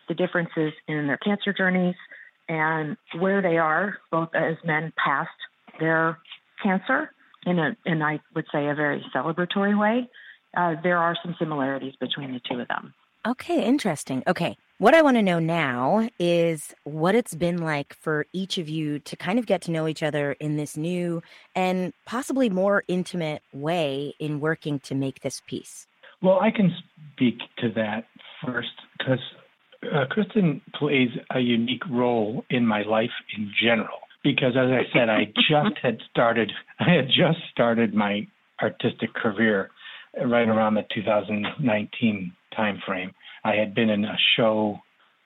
the 0.09 0.15
differences 0.15 0.73
in 0.87 1.07
their 1.07 1.19
cancer 1.19 1.53
journeys, 1.53 1.95
and 2.49 2.97
where 3.19 3.43
they 3.43 3.59
are, 3.59 3.99
both 4.11 4.31
as 4.35 4.57
men 4.65 4.93
past 4.97 5.29
their 5.79 6.19
cancer 6.63 7.11
in 7.49 7.59
a, 7.59 7.77
in 7.87 8.03
I 8.03 8.21
would 8.35 8.47
say 8.53 8.69
a 8.69 8.75
very 8.75 9.05
celebratory 9.15 9.79
way. 9.79 10.09
Uh, 10.57 10.75
there 10.83 10.99
are 10.99 11.17
some 11.23 11.35
similarities 11.39 11.95
between 12.01 12.33
the 12.33 12.41
two 12.49 12.61
of 12.61 12.69
them. 12.69 12.95
Okay, 13.27 13.65
interesting. 13.65 14.23
Okay, 14.27 14.57
what 14.79 14.95
I 14.95 15.03
want 15.03 15.17
to 15.17 15.23
know 15.23 15.39
now 15.39 16.09
is 16.19 16.75
what 16.85 17.15
it's 17.15 17.35
been 17.35 17.59
like 17.59 17.95
for 18.01 18.27
each 18.33 18.59
of 18.59 18.69
you 18.69 19.01
to 19.01 19.17
kind 19.17 19.39
of 19.39 19.47
get 19.47 19.61
to 19.63 19.71
know 19.71 19.89
each 19.89 20.03
other 20.03 20.33
in 20.41 20.57
this 20.57 20.77
new 20.77 21.23
and 21.55 21.93
possibly 22.07 22.49
more 22.49 22.85
intimate 22.89 23.43
way 23.53 24.15
in 24.19 24.41
working 24.41 24.79
to 24.81 24.95
make 24.95 25.21
this 25.21 25.43
piece. 25.47 25.87
Well, 26.23 26.41
I 26.41 26.51
can 26.51 26.75
speak 27.13 27.39
to 27.59 27.71
that 27.75 28.07
first 28.45 28.69
because 28.97 29.21
uh, 29.83 30.05
Kristin 30.11 30.61
plays 30.75 31.11
a 31.35 31.41
unique 31.41 31.87
role 31.91 32.45
in 32.51 32.67
my 32.67 32.83
life 32.83 33.11
in 33.37 33.53
general 33.61 33.99
because 34.23 34.55
as 34.57 34.71
I 34.71 34.83
said, 34.93 35.09
I 35.09 35.27
just 35.49 35.79
had 35.83 35.99
started 36.11 36.53
I 36.81 36.91
had 36.91 37.09
just 37.09 37.39
started 37.51 37.95
my 37.95 38.27
artistic 38.61 39.15
career 39.15 39.71
right 40.25 40.49
around 40.49 40.75
the 40.75 40.85
2019 40.95 42.33
timeframe. 42.57 43.13
I 43.45 43.55
had 43.55 43.75
been 43.75 43.91
in 43.91 44.05
a 44.05 44.17
show, 44.37 44.79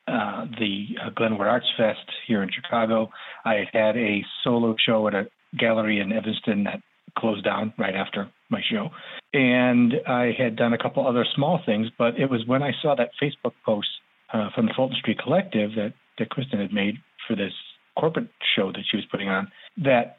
uh, 0.06 0.46
the 0.58 0.88
uh, 1.02 1.10
Glenwood 1.14 1.46
Arts 1.46 1.66
Fest 1.76 2.10
here 2.26 2.42
in 2.42 2.50
Chicago. 2.52 3.10
I 3.44 3.54
had 3.54 3.68
had 3.72 3.96
a 3.96 4.24
solo 4.44 4.74
show 4.84 5.06
at 5.08 5.14
a 5.14 5.28
gallery 5.58 6.00
in 6.00 6.12
Evanston 6.12 6.64
that 6.64 6.82
closed 7.18 7.44
down 7.44 7.72
right 7.78 7.94
after 7.94 8.30
my 8.50 8.60
show. 8.70 8.88
And 9.32 9.94
I 10.06 10.32
had 10.36 10.56
done 10.56 10.72
a 10.72 10.78
couple 10.78 11.06
other 11.06 11.26
small 11.34 11.60
things, 11.64 11.88
but 11.98 12.18
it 12.18 12.30
was 12.30 12.42
when 12.46 12.62
I 12.62 12.72
saw 12.82 12.94
that 12.96 13.10
Facebook 13.22 13.52
post 13.64 13.88
uh, 14.32 14.48
from 14.54 14.66
the 14.66 14.72
Fulton 14.74 14.96
Street 14.98 15.18
Collective 15.18 15.70
that, 15.76 15.94
that 16.18 16.30
Kristin 16.30 16.60
had 16.60 16.72
made 16.72 16.96
for 17.26 17.36
this 17.36 17.52
corporate 17.98 18.28
show 18.56 18.72
that 18.72 18.82
she 18.90 18.96
was 18.96 19.06
putting 19.10 19.28
on 19.28 19.50
that 19.84 20.16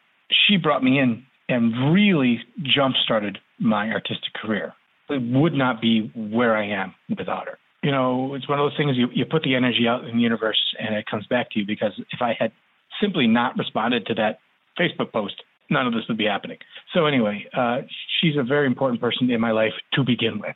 she 0.48 0.58
brought 0.58 0.84
me 0.84 1.00
in 1.00 1.25
and 1.50 1.94
really 1.94 2.39
jump 2.62 2.96
started 3.03 3.38
my 3.60 3.89
artistic 3.89 4.34
career. 4.34 4.74
It 5.10 5.22
would 5.22 5.53
not 5.53 5.82
be 5.82 6.12
where 6.15 6.56
I 6.56 6.68
am 6.68 6.96
without 7.10 7.46
her. 7.46 7.58
You 7.84 7.92
know, 7.92 8.34
it's 8.34 8.48
one 8.48 8.60
of 8.60 8.63
those 8.63 8.77
things 8.77 8.96
you, 8.96 9.10
you 9.13 9.25
put 9.25 9.44
the 9.44 9.56
energy 9.56 9.88
out 9.88 10.06
in 10.06 10.18
the 10.18 10.24
universe 10.24 10.60
and 10.80 10.96
it 10.96 11.06
comes 11.06 11.27
back 11.27 11.51
to 11.51 11.60
you 11.60 11.65
because 11.65 11.92
if 12.12 12.22
I 12.22 12.36
had 12.39 12.51
simply 13.01 13.27
not 13.27 13.58
responded 13.58 14.06
to 14.06 14.13
that 14.15 14.39
Facebook 14.80 15.12
post, 15.12 15.36
none 15.70 15.86
of 15.86 15.94
this 15.94 16.03
would 16.08 16.18
be 16.18 16.25
happening. 16.25 16.58
So, 16.94 17.06
anyway, 17.06 17.46
uh, 17.56 17.82
she's 18.22 18.36
a 18.38 18.44
very 18.44 18.68
important 18.68 19.01
person 19.01 19.30
in 19.30 19.42
my 19.42 19.51
life 19.51 19.74
to 19.94 20.03
begin 20.03 20.39
with. 20.39 20.56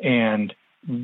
And 0.00 0.52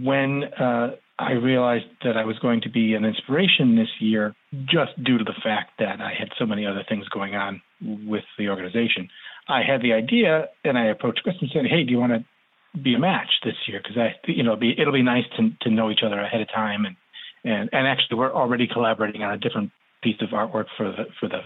when 0.04 0.44
uh, 0.44 0.96
I 1.20 1.32
realized 1.32 1.84
that 2.02 2.16
I 2.16 2.24
was 2.24 2.38
going 2.38 2.62
to 2.62 2.70
be 2.70 2.94
an 2.94 3.04
inspiration 3.04 3.76
this 3.76 3.90
year 4.00 4.34
just 4.64 4.92
due 5.04 5.18
to 5.18 5.24
the 5.24 5.34
fact 5.44 5.72
that 5.78 6.00
I 6.00 6.14
had 6.18 6.30
so 6.38 6.46
many 6.46 6.64
other 6.64 6.82
things 6.88 7.06
going 7.08 7.34
on 7.34 7.60
with 7.82 8.24
the 8.38 8.48
organization. 8.48 9.08
I 9.46 9.60
had 9.62 9.82
the 9.82 9.92
idea 9.92 10.46
and 10.64 10.78
I 10.78 10.86
approached 10.86 11.22
Chris 11.22 11.36
and 11.40 11.50
said, 11.52 11.66
Hey, 11.66 11.84
do 11.84 11.90
you 11.90 11.98
want 11.98 12.12
to 12.12 12.78
be 12.80 12.94
a 12.94 12.98
match 12.98 13.28
this 13.44 13.54
year? 13.68 13.80
Because 13.82 13.98
I, 13.98 14.14
you 14.26 14.42
know, 14.42 14.52
it'll 14.52 14.60
be, 14.60 14.74
it'll 14.80 14.94
be 14.94 15.02
nice 15.02 15.24
to, 15.36 15.50
to 15.60 15.70
know 15.70 15.90
each 15.90 16.00
other 16.04 16.18
ahead 16.18 16.40
of 16.40 16.48
time. 16.48 16.86
And, 16.86 16.96
and, 17.44 17.68
and 17.70 17.86
actually 17.86 18.16
we're 18.16 18.32
already 18.32 18.66
collaborating 18.66 19.22
on 19.22 19.34
a 19.34 19.38
different 19.38 19.72
piece 20.02 20.22
of 20.22 20.30
artwork 20.30 20.66
for 20.78 20.90
the, 20.90 21.04
for 21.18 21.28
the 21.28 21.40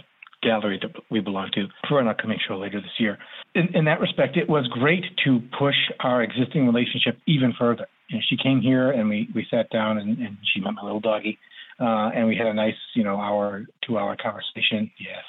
gallery 0.45 0.79
that 0.83 0.93
we 1.11 1.21
belong 1.21 1.51
to 1.55 1.67
for 1.89 1.99
an 2.01 2.09
upcoming 2.09 2.39
show 2.47 2.57
later 2.59 2.81
this 2.81 2.99
year. 2.99 3.19
In, 3.55 3.75
in 3.75 3.85
that 3.87 4.01
respect, 4.01 4.37
it 4.37 4.49
was 4.49 4.69
great 4.69 5.05
to 5.25 5.41
push 5.59 5.75
our 6.01 6.23
existing 6.23 6.67
relationship 6.67 7.19
even 7.27 7.53
further 7.59 7.87
know, 8.15 8.21
she 8.29 8.37
came 8.37 8.61
here 8.61 8.91
and 8.91 9.09
we, 9.09 9.29
we 9.35 9.47
sat 9.51 9.71
down 9.71 9.99
and, 9.99 10.19
and 10.19 10.37
she 10.53 10.61
met 10.61 10.75
my 10.75 10.83
little 10.83 11.01
doggy. 11.01 11.39
Uh, 11.81 12.11
and 12.15 12.27
we 12.29 12.37
had 12.37 12.47
a 12.47 12.55
nice, 12.55 12.75
you 12.95 13.03
know, 13.03 13.17
hour, 13.17 13.65
two 13.87 13.99
hour 13.99 14.17
conversation. 14.21 14.91
Yes. 14.99 15.25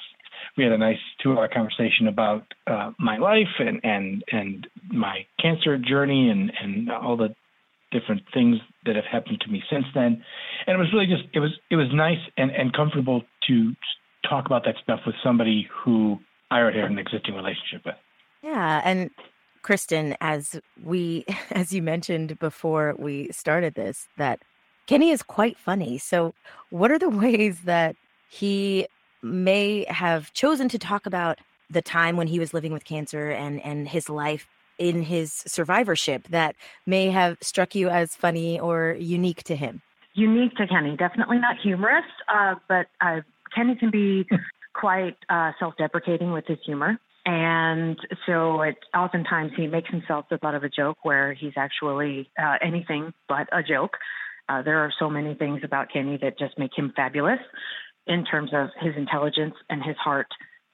We 0.56 0.64
had 0.64 0.72
a 0.72 0.78
nice 0.78 0.98
two 1.22 1.32
hour 1.32 1.48
conversation 1.48 2.06
about 2.08 2.44
uh, 2.66 2.92
my 2.98 3.18
life 3.18 3.58
and, 3.58 3.80
and, 3.82 4.24
and 4.30 4.66
my 4.88 5.26
cancer 5.40 5.76
journey 5.76 6.30
and, 6.30 6.52
and 6.60 6.90
all 6.90 7.16
the 7.16 7.34
different 7.90 8.22
things 8.32 8.58
that 8.84 8.96
have 8.96 9.04
happened 9.10 9.40
to 9.40 9.50
me 9.50 9.62
since 9.70 9.84
then. 9.94 10.22
And 10.66 10.74
it 10.74 10.78
was 10.78 10.88
really 10.92 11.06
just, 11.06 11.24
it 11.34 11.40
was, 11.40 11.50
it 11.70 11.76
was 11.76 11.88
nice 11.92 12.18
and, 12.36 12.50
and 12.50 12.72
comfortable 12.72 13.22
to 13.48 13.72
talk 14.28 14.46
about 14.46 14.64
that 14.64 14.76
stuff 14.82 15.00
with 15.06 15.14
somebody 15.22 15.68
who 15.72 16.18
I 16.50 16.58
already 16.58 16.80
had 16.80 16.90
an 16.90 16.98
existing 16.98 17.34
relationship 17.34 17.82
with. 17.84 17.94
Yeah. 18.42 18.80
And 18.84 19.10
Kristin, 19.62 20.16
as 20.20 20.60
we, 20.82 21.24
as 21.50 21.72
you 21.72 21.82
mentioned 21.82 22.38
before 22.38 22.94
we 22.98 23.30
started 23.32 23.74
this, 23.74 24.08
that 24.16 24.40
Kenny 24.86 25.10
is 25.10 25.22
quite 25.22 25.58
funny. 25.58 25.98
So, 25.98 26.34
what 26.70 26.92
are 26.92 26.98
the 26.98 27.10
ways 27.10 27.62
that 27.62 27.96
he 28.28 28.86
may 29.22 29.84
have 29.88 30.32
chosen 30.32 30.68
to 30.68 30.78
talk 30.78 31.06
about 31.06 31.38
the 31.68 31.82
time 31.82 32.16
when 32.16 32.28
he 32.28 32.38
was 32.38 32.54
living 32.54 32.72
with 32.72 32.84
cancer 32.84 33.30
and 33.30 33.60
and 33.62 33.88
his 33.88 34.08
life 34.08 34.46
in 34.78 35.02
his 35.02 35.32
survivorship 35.32 36.28
that 36.28 36.54
may 36.86 37.10
have 37.10 37.36
struck 37.40 37.74
you 37.74 37.88
as 37.88 38.14
funny 38.14 38.60
or 38.60 38.96
unique 38.98 39.42
to 39.44 39.56
him? 39.56 39.82
Unique 40.14 40.54
to 40.56 40.66
Kenny, 40.66 40.96
definitely 40.96 41.38
not 41.38 41.56
humorous, 41.62 42.04
uh, 42.32 42.54
but 42.68 42.86
uh, 43.00 43.20
Kenny 43.56 43.74
can 43.76 43.90
be 43.90 44.26
quite 44.74 45.16
uh, 45.28 45.52
self-deprecating 45.58 46.32
with 46.32 46.46
his 46.46 46.58
humor. 46.64 46.98
And 47.24 47.98
so 48.24 48.62
it 48.62 48.76
oftentimes 48.96 49.52
he 49.56 49.66
makes 49.66 49.90
himself 49.90 50.26
the 50.30 50.38
butt 50.38 50.54
of 50.54 50.62
a 50.62 50.68
joke 50.68 50.98
where 51.02 51.34
he's 51.34 51.54
actually 51.56 52.30
uh, 52.40 52.54
anything 52.62 53.12
but 53.28 53.48
a 53.50 53.64
joke. 53.64 53.96
Uh, 54.48 54.62
there 54.62 54.78
are 54.78 54.92
so 54.96 55.10
many 55.10 55.34
things 55.34 55.62
about 55.64 55.92
Kenny 55.92 56.18
that 56.22 56.38
just 56.38 56.56
make 56.56 56.70
him 56.76 56.92
fabulous 56.94 57.40
in 58.06 58.24
terms 58.24 58.50
of 58.54 58.68
his 58.80 58.94
intelligence 58.96 59.54
and 59.68 59.82
his 59.82 59.96
heart. 59.96 60.28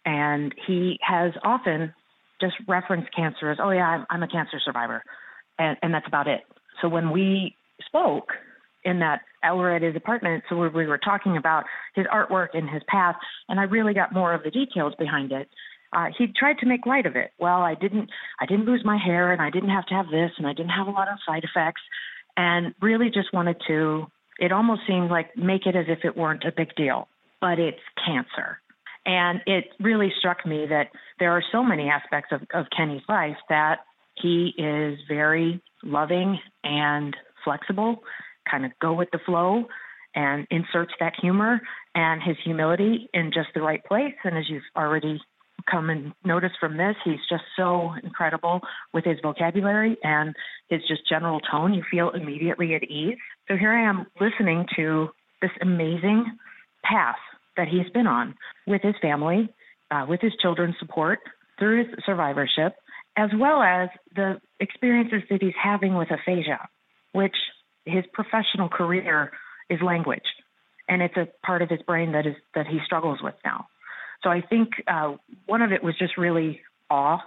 And 0.04 0.54
he 0.66 0.98
has 1.00 1.32
often 1.42 1.94
just 2.38 2.54
referenced 2.68 3.14
cancer 3.16 3.50
as, 3.50 3.58
oh, 3.62 3.70
yeah, 3.70 3.86
I'm, 3.86 4.06
I'm 4.10 4.22
a 4.22 4.28
cancer 4.28 4.60
survivor. 4.62 5.02
And, 5.58 5.78
and 5.80 5.94
that's 5.94 6.06
about 6.06 6.26
it. 6.26 6.40
So 6.82 6.88
when 6.88 7.12
we 7.12 7.56
spoke 7.86 8.32
in 8.84 8.98
that 9.00 9.22
hour 9.42 9.74
at 9.74 9.82
his 9.82 9.96
apartment, 9.96 10.44
so 10.48 10.56
we 10.56 10.86
were 10.86 10.98
talking 10.98 11.36
about 11.36 11.64
his 11.94 12.06
artwork 12.06 12.48
and 12.54 12.68
his 12.68 12.82
path, 12.88 13.16
and 13.48 13.60
I 13.60 13.64
really 13.64 13.94
got 13.94 14.12
more 14.12 14.32
of 14.34 14.42
the 14.42 14.50
details 14.50 14.94
behind 14.98 15.32
it. 15.32 15.48
Uh, 15.92 16.06
he 16.16 16.26
tried 16.28 16.58
to 16.58 16.66
make 16.66 16.86
light 16.86 17.06
of 17.06 17.16
it. 17.16 17.32
Well, 17.38 17.60
I 17.60 17.74
didn't. 17.74 18.08
I 18.40 18.46
didn't 18.46 18.66
lose 18.66 18.82
my 18.84 18.96
hair, 18.96 19.32
and 19.32 19.42
I 19.42 19.50
didn't 19.50 19.70
have 19.70 19.86
to 19.86 19.94
have 19.94 20.06
this, 20.10 20.30
and 20.38 20.46
I 20.46 20.52
didn't 20.52 20.70
have 20.70 20.86
a 20.86 20.90
lot 20.90 21.08
of 21.08 21.18
side 21.26 21.44
effects, 21.44 21.82
and 22.36 22.74
really 22.80 23.10
just 23.10 23.32
wanted 23.32 23.56
to. 23.68 24.06
It 24.38 24.52
almost 24.52 24.82
seemed 24.86 25.10
like 25.10 25.36
make 25.36 25.66
it 25.66 25.76
as 25.76 25.86
if 25.88 26.04
it 26.04 26.16
weren't 26.16 26.44
a 26.44 26.52
big 26.56 26.74
deal, 26.76 27.08
but 27.40 27.58
it's 27.58 27.82
cancer, 28.04 28.58
and 29.04 29.40
it 29.46 29.64
really 29.80 30.12
struck 30.18 30.46
me 30.46 30.66
that 30.66 30.88
there 31.18 31.32
are 31.32 31.42
so 31.52 31.62
many 31.62 31.88
aspects 31.88 32.30
of, 32.32 32.40
of 32.54 32.66
Kenny's 32.74 33.02
life 33.08 33.36
that 33.48 33.80
he 34.20 34.54
is 34.56 34.98
very 35.08 35.60
loving 35.82 36.38
and 36.64 37.14
flexible, 37.44 38.02
kind 38.50 38.64
of 38.64 38.72
go 38.80 38.92
with 38.92 39.10
the 39.12 39.20
flow, 39.24 39.66
and 40.14 40.46
inserts 40.50 40.92
that 41.00 41.14
humor 41.20 41.60
and 41.94 42.22
his 42.22 42.36
humility 42.44 43.08
in 43.14 43.30
just 43.32 43.48
the 43.54 43.62
right 43.62 43.82
place. 43.84 44.14
And 44.24 44.36
as 44.36 44.44
you've 44.48 44.62
already 44.76 45.20
come 45.70 45.90
and 45.90 46.12
notice 46.24 46.50
from 46.58 46.76
this, 46.76 46.96
he's 47.04 47.20
just 47.28 47.44
so 47.56 47.92
incredible 48.02 48.60
with 48.92 49.04
his 49.04 49.18
vocabulary 49.22 49.96
and 50.02 50.34
his 50.68 50.80
just 50.88 51.08
general 51.08 51.40
tone. 51.40 51.72
You 51.72 51.82
feel 51.90 52.10
immediately 52.10 52.74
at 52.74 52.84
ease. 52.84 53.16
So 53.48 53.56
here 53.56 53.72
I 53.72 53.88
am 53.88 54.06
listening 54.20 54.66
to 54.76 55.08
this 55.40 55.50
amazing 55.60 56.24
path 56.84 57.16
that 57.56 57.68
he's 57.68 57.90
been 57.92 58.06
on 58.06 58.34
with 58.66 58.82
his 58.82 58.94
family, 59.00 59.48
uh, 59.90 60.06
with 60.08 60.20
his 60.20 60.32
children's 60.40 60.76
support, 60.78 61.20
through 61.58 61.84
his 61.84 61.94
survivorship, 62.04 62.74
as 63.16 63.30
well 63.38 63.62
as 63.62 63.88
the 64.16 64.40
experiences 64.58 65.22
that 65.30 65.42
he's 65.42 65.54
having 65.62 65.94
with 65.94 66.08
aphasia, 66.10 66.68
which 67.12 67.36
his 67.84 68.04
professional 68.12 68.68
career 68.68 69.32
is 69.68 69.80
language. 69.82 70.22
And 70.88 71.02
it's 71.02 71.16
a 71.16 71.28
part 71.44 71.62
of 71.62 71.70
his 71.70 71.80
brain 71.82 72.12
that 72.12 72.26
is 72.26 72.34
that 72.54 72.66
he 72.66 72.78
struggles 72.84 73.20
with 73.22 73.34
now. 73.44 73.66
So 74.22 74.30
I 74.30 74.40
think 74.40 74.70
uh, 74.86 75.16
one 75.46 75.62
of 75.62 75.72
it 75.72 75.82
was 75.82 75.96
just 75.98 76.16
really 76.16 76.60
awe 76.90 77.18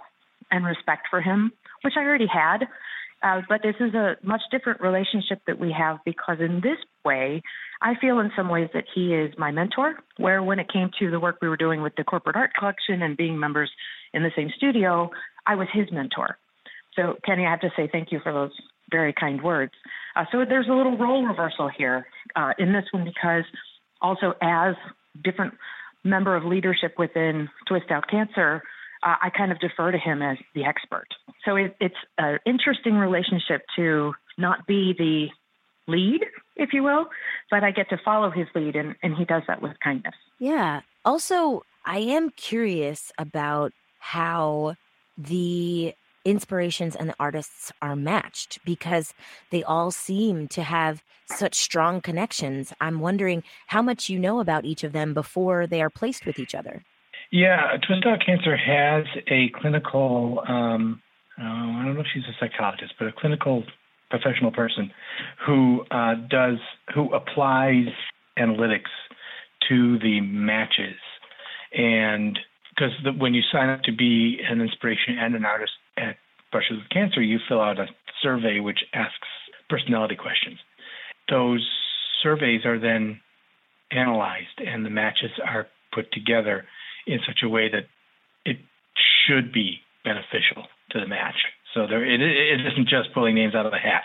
and 0.50 0.64
respect 0.64 1.08
for 1.10 1.20
him, 1.20 1.52
which 1.82 1.94
I 1.96 2.02
already 2.02 2.26
had. 2.26 2.66
Uh, 3.22 3.40
but 3.48 3.62
this 3.62 3.74
is 3.80 3.94
a 3.94 4.16
much 4.22 4.42
different 4.50 4.80
relationship 4.80 5.40
that 5.46 5.58
we 5.58 5.72
have 5.76 5.98
because 6.04 6.36
in 6.38 6.60
this 6.60 6.78
way, 7.04 7.42
I 7.82 7.94
feel 8.00 8.20
in 8.20 8.30
some 8.36 8.48
ways 8.48 8.68
that 8.74 8.84
he 8.94 9.14
is 9.14 9.32
my 9.38 9.50
mentor. 9.50 9.96
Where 10.18 10.42
when 10.42 10.58
it 10.58 10.72
came 10.72 10.90
to 10.98 11.10
the 11.10 11.18
work 11.18 11.38
we 11.40 11.48
were 11.48 11.56
doing 11.56 11.82
with 11.82 11.94
the 11.96 12.04
corporate 12.04 12.36
art 12.36 12.50
collection 12.58 13.02
and 13.02 13.16
being 13.16 13.38
members 13.38 13.70
in 14.12 14.22
the 14.22 14.30
same 14.36 14.50
studio, 14.56 15.10
I 15.46 15.54
was 15.54 15.68
his 15.72 15.90
mentor. 15.90 16.36
So 16.94 17.16
Kenny, 17.24 17.46
I 17.46 17.50
have 17.50 17.60
to 17.60 17.70
say 17.76 17.88
thank 17.90 18.12
you 18.12 18.20
for 18.22 18.32
those 18.32 18.52
very 18.90 19.12
kind 19.12 19.42
words. 19.42 19.72
Uh, 20.16 20.24
so 20.32 20.44
there's 20.48 20.68
a 20.68 20.72
little 20.72 20.96
role 20.96 21.24
reversal 21.26 21.68
here 21.68 22.06
uh, 22.34 22.52
in 22.58 22.72
this 22.72 22.84
one 22.90 23.04
because 23.04 23.44
also 24.00 24.34
as 24.40 24.74
different 25.22 25.54
member 26.04 26.34
of 26.34 26.44
leadership 26.44 26.94
within 26.98 27.48
Twist 27.68 27.90
Out 27.90 28.08
Cancer, 28.08 28.62
uh, 29.02 29.16
I 29.22 29.30
kind 29.30 29.52
of 29.52 29.60
defer 29.60 29.92
to 29.92 29.98
him 29.98 30.22
as 30.22 30.38
the 30.54 30.64
expert. 30.64 31.08
So 31.44 31.56
it, 31.56 31.76
it's 31.80 31.96
an 32.16 32.38
interesting 32.46 32.94
relationship 32.94 33.62
to 33.76 34.14
not 34.38 34.66
be 34.66 34.94
the 34.96 35.28
lead, 35.92 36.24
if 36.56 36.72
you 36.72 36.82
will, 36.82 37.06
but 37.50 37.62
I 37.62 37.70
get 37.70 37.90
to 37.90 37.98
follow 38.04 38.30
his 38.30 38.46
lead, 38.54 38.74
and, 38.74 38.96
and 39.02 39.14
he 39.14 39.24
does 39.24 39.42
that 39.46 39.60
with 39.62 39.72
kindness. 39.84 40.14
Yeah. 40.38 40.80
Also, 41.04 41.62
I 41.84 41.98
am 41.98 42.30
curious 42.30 43.12
about 43.18 43.72
how 43.98 44.76
the 45.18 45.94
inspirations 46.26 46.96
and 46.96 47.08
the 47.08 47.14
artists 47.18 47.72
are 47.80 47.96
matched 47.96 48.58
because 48.64 49.14
they 49.50 49.62
all 49.62 49.90
seem 49.90 50.48
to 50.48 50.62
have 50.62 51.02
such 51.26 51.54
strong 51.54 52.00
connections. 52.00 52.72
I'm 52.80 53.00
wondering 53.00 53.42
how 53.68 53.82
much 53.82 54.08
you 54.08 54.18
know 54.18 54.40
about 54.40 54.64
each 54.64 54.84
of 54.84 54.92
them 54.92 55.14
before 55.14 55.66
they 55.66 55.80
are 55.80 55.90
placed 55.90 56.26
with 56.26 56.38
each 56.38 56.54
other. 56.54 56.84
Yeah, 57.30 57.76
Twist 57.86 58.06
Out 58.06 58.20
Cancer 58.24 58.56
has 58.56 59.04
a 59.28 59.50
clinical, 59.60 60.42
um, 60.46 61.02
uh, 61.38 61.42
I 61.42 61.82
don't 61.84 61.94
know 61.94 62.00
if 62.00 62.06
she's 62.12 62.24
a 62.24 62.36
psychologist, 62.38 62.94
but 62.98 63.08
a 63.08 63.12
clinical 63.12 63.64
professional 64.10 64.52
person 64.52 64.92
who 65.44 65.84
uh, 65.90 66.14
does, 66.30 66.58
who 66.94 67.12
applies 67.12 67.86
analytics 68.38 68.92
to 69.68 69.98
the 69.98 70.20
matches. 70.20 70.96
And 71.72 72.38
because 72.70 72.92
when 73.18 73.34
you 73.34 73.42
sign 73.50 73.68
up 73.68 73.82
to 73.82 73.92
be 73.92 74.38
an 74.48 74.60
inspiration 74.60 75.18
and 75.18 75.34
an 75.34 75.44
artist 75.44 75.72
Brushes 76.52 76.78
with 76.78 76.88
Cancer, 76.90 77.22
you 77.22 77.38
fill 77.48 77.60
out 77.60 77.78
a 77.78 77.86
survey 78.22 78.60
which 78.60 78.80
asks 78.94 79.28
personality 79.68 80.16
questions. 80.16 80.58
Those 81.28 81.66
surveys 82.22 82.64
are 82.64 82.78
then 82.78 83.20
analyzed 83.90 84.60
and 84.64 84.84
the 84.84 84.90
matches 84.90 85.30
are 85.44 85.66
put 85.92 86.12
together 86.12 86.64
in 87.06 87.18
such 87.26 87.40
a 87.42 87.48
way 87.48 87.68
that 87.70 87.86
it 88.44 88.58
should 89.26 89.52
be 89.52 89.80
beneficial 90.04 90.66
to 90.90 91.00
the 91.00 91.06
match. 91.06 91.36
So 91.74 91.86
there, 91.86 92.04
it, 92.04 92.20
it 92.20 92.60
isn't 92.72 92.88
just 92.88 93.12
pulling 93.12 93.34
names 93.34 93.54
out 93.54 93.66
of 93.66 93.72
a 93.72 93.78
hat 93.78 94.04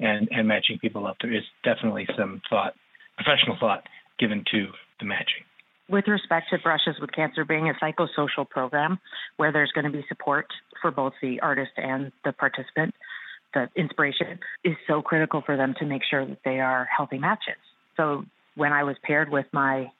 and, 0.00 0.28
and 0.30 0.48
matching 0.48 0.78
people 0.78 1.06
up. 1.06 1.16
There 1.20 1.32
is 1.32 1.44
definitely 1.62 2.06
some 2.18 2.40
thought, 2.48 2.74
professional 3.16 3.56
thought, 3.60 3.84
given 4.18 4.44
to 4.50 4.68
the 4.98 5.06
matching 5.06 5.44
with 5.92 6.08
respect 6.08 6.46
to 6.50 6.58
Brushes 6.58 6.96
with 7.00 7.12
Cancer 7.12 7.44
being 7.44 7.68
a 7.68 7.74
psychosocial 7.74 8.48
program 8.48 8.98
where 9.36 9.52
there's 9.52 9.70
going 9.72 9.84
to 9.84 9.90
be 9.90 10.04
support 10.08 10.46
for 10.80 10.90
both 10.90 11.12
the 11.20 11.38
artist 11.40 11.72
and 11.76 12.10
the 12.24 12.32
participant, 12.32 12.94
the 13.52 13.68
inspiration 13.76 14.40
is 14.64 14.74
so 14.88 15.02
critical 15.02 15.42
for 15.44 15.56
them 15.56 15.74
to 15.78 15.84
make 15.84 16.02
sure 16.08 16.26
that 16.26 16.38
they 16.44 16.60
are 16.60 16.88
healthy 16.96 17.18
matches. 17.18 17.60
So 17.98 18.24
when 18.56 18.72
I 18.72 18.84
was 18.84 18.96
paired 19.04 19.30
with 19.30 19.46
my 19.52 19.92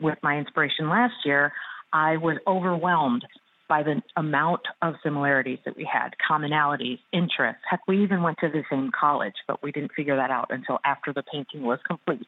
with 0.00 0.18
my 0.22 0.38
inspiration 0.38 0.88
last 0.88 1.14
year, 1.24 1.52
I 1.92 2.16
was 2.16 2.36
overwhelmed 2.46 3.24
by 3.68 3.82
the 3.82 4.00
amount 4.16 4.60
of 4.82 4.94
similarities 5.02 5.58
that 5.64 5.76
we 5.76 5.88
had, 5.90 6.10
commonalities, 6.30 6.98
interests. 7.12 7.62
Heck, 7.68 7.80
we 7.88 8.02
even 8.04 8.22
went 8.22 8.38
to 8.38 8.48
the 8.48 8.62
same 8.70 8.90
college, 8.98 9.34
but 9.48 9.62
we 9.64 9.72
didn't 9.72 9.90
figure 9.96 10.16
that 10.16 10.30
out 10.30 10.48
until 10.50 10.78
after 10.84 11.12
the 11.12 11.24
painting 11.24 11.62
was 11.62 11.80
complete. 11.86 12.26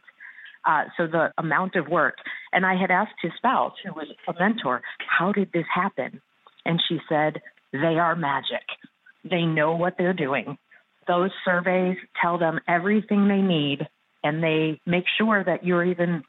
Uh, 0.64 0.84
so 0.96 1.06
the 1.06 1.32
amount 1.38 1.74
of 1.76 1.88
work. 1.88 2.16
And 2.52 2.64
I 2.64 2.76
had 2.76 2.90
asked 2.90 3.14
his 3.20 3.32
spouse, 3.36 3.72
who 3.84 3.92
was 3.92 4.08
a 4.28 4.32
mentor, 4.38 4.82
how 5.08 5.32
did 5.32 5.50
this 5.52 5.66
happen? 5.74 6.20
And 6.64 6.80
she 6.88 6.98
said, 7.08 7.40
they 7.72 7.98
are 7.98 8.14
magic. 8.14 8.64
They 9.28 9.42
know 9.42 9.74
what 9.74 9.94
they're 9.98 10.12
doing. 10.12 10.58
Those 11.08 11.30
surveys 11.44 11.96
tell 12.20 12.38
them 12.38 12.60
everything 12.68 13.26
they 13.26 13.40
need, 13.40 13.88
and 14.22 14.42
they 14.42 14.80
make 14.86 15.04
sure 15.18 15.42
that 15.42 15.64
you're 15.64 15.84
even 15.84 16.22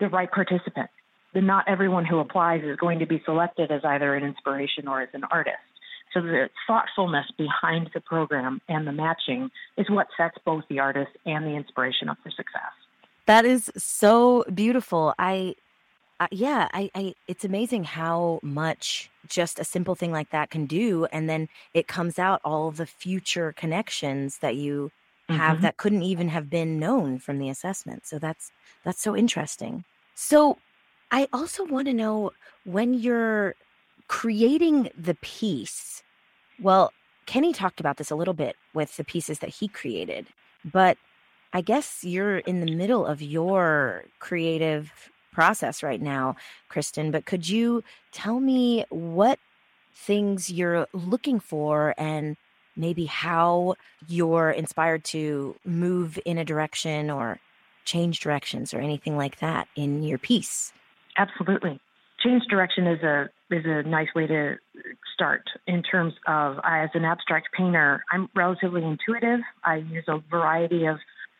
the 0.00 0.08
right 0.08 0.30
participant. 0.30 0.90
That 1.34 1.42
not 1.42 1.68
everyone 1.68 2.04
who 2.04 2.18
applies 2.18 2.62
is 2.62 2.76
going 2.76 2.98
to 2.98 3.06
be 3.06 3.22
selected 3.24 3.70
as 3.70 3.82
either 3.84 4.14
an 4.14 4.24
inspiration 4.24 4.88
or 4.88 5.02
as 5.02 5.08
an 5.14 5.22
artist. 5.30 5.56
So 6.14 6.22
the 6.22 6.48
thoughtfulness 6.66 7.26
behind 7.36 7.90
the 7.92 8.00
program 8.00 8.60
and 8.68 8.86
the 8.86 8.92
matching 8.92 9.50
is 9.76 9.90
what 9.90 10.08
sets 10.16 10.36
both 10.44 10.64
the 10.68 10.78
artist 10.78 11.10
and 11.26 11.44
the 11.44 11.54
inspiration 11.54 12.08
up 12.08 12.18
for 12.22 12.30
success. 12.30 12.72
That 13.28 13.44
is 13.44 13.70
so 13.76 14.42
beautiful. 14.54 15.12
I, 15.18 15.54
uh, 16.18 16.28
yeah, 16.30 16.68
I, 16.72 16.90
I, 16.94 17.14
it's 17.26 17.44
amazing 17.44 17.84
how 17.84 18.40
much 18.42 19.10
just 19.28 19.58
a 19.58 19.64
simple 19.64 19.94
thing 19.94 20.12
like 20.12 20.30
that 20.30 20.48
can 20.48 20.64
do. 20.64 21.04
And 21.12 21.28
then 21.28 21.50
it 21.74 21.88
comes 21.88 22.18
out 22.18 22.40
all 22.42 22.70
the 22.70 22.86
future 22.86 23.52
connections 23.52 24.38
that 24.38 24.56
you 24.56 24.90
have 25.28 25.56
mm-hmm. 25.56 25.62
that 25.62 25.76
couldn't 25.76 26.04
even 26.04 26.30
have 26.30 26.48
been 26.48 26.78
known 26.78 27.18
from 27.18 27.38
the 27.38 27.50
assessment. 27.50 28.06
So 28.06 28.18
that's, 28.18 28.50
that's 28.82 29.02
so 29.02 29.14
interesting. 29.14 29.84
So 30.14 30.56
I 31.10 31.28
also 31.30 31.66
want 31.66 31.86
to 31.88 31.92
know 31.92 32.30
when 32.64 32.94
you're 32.94 33.56
creating 34.08 34.88
the 34.96 35.16
piece, 35.16 36.02
well, 36.62 36.94
Kenny 37.26 37.52
talked 37.52 37.78
about 37.78 37.98
this 37.98 38.10
a 38.10 38.16
little 38.16 38.32
bit 38.32 38.56
with 38.72 38.96
the 38.96 39.04
pieces 39.04 39.40
that 39.40 39.50
he 39.50 39.68
created, 39.68 40.28
but 40.64 40.96
I 41.52 41.60
guess 41.60 42.04
you're 42.04 42.38
in 42.38 42.60
the 42.60 42.74
middle 42.74 43.06
of 43.06 43.22
your 43.22 44.04
creative 44.18 44.92
process 45.32 45.82
right 45.82 46.00
now, 46.00 46.36
Kristin, 46.70 47.12
but 47.12 47.24
could 47.24 47.48
you 47.48 47.82
tell 48.12 48.40
me 48.40 48.84
what 48.90 49.38
things 49.94 50.50
you're 50.50 50.86
looking 50.92 51.40
for 51.40 51.94
and 51.96 52.36
maybe 52.76 53.06
how 53.06 53.74
you're 54.06 54.50
inspired 54.50 55.04
to 55.04 55.56
move 55.64 56.18
in 56.24 56.38
a 56.38 56.44
direction 56.44 57.10
or 57.10 57.38
change 57.84 58.20
directions 58.20 58.74
or 58.74 58.80
anything 58.80 59.16
like 59.16 59.38
that 59.40 59.68
in 59.74 60.02
your 60.02 60.18
piece? 60.18 60.72
Absolutely. 61.16 61.80
Change 62.20 62.42
direction 62.50 62.86
is 62.86 63.02
a 63.02 63.28
is 63.50 63.64
a 63.64 63.82
nice 63.84 64.08
way 64.14 64.26
to 64.26 64.56
start 65.14 65.42
in 65.66 65.82
terms 65.82 66.12
of 66.26 66.58
as 66.64 66.90
an 66.94 67.04
abstract 67.04 67.48
painter, 67.56 68.04
I'm 68.10 68.28
relatively 68.34 68.84
intuitive. 68.84 69.40
I 69.64 69.76
use 69.76 70.04
a 70.08 70.18
variety 70.30 70.84
of 70.86 70.98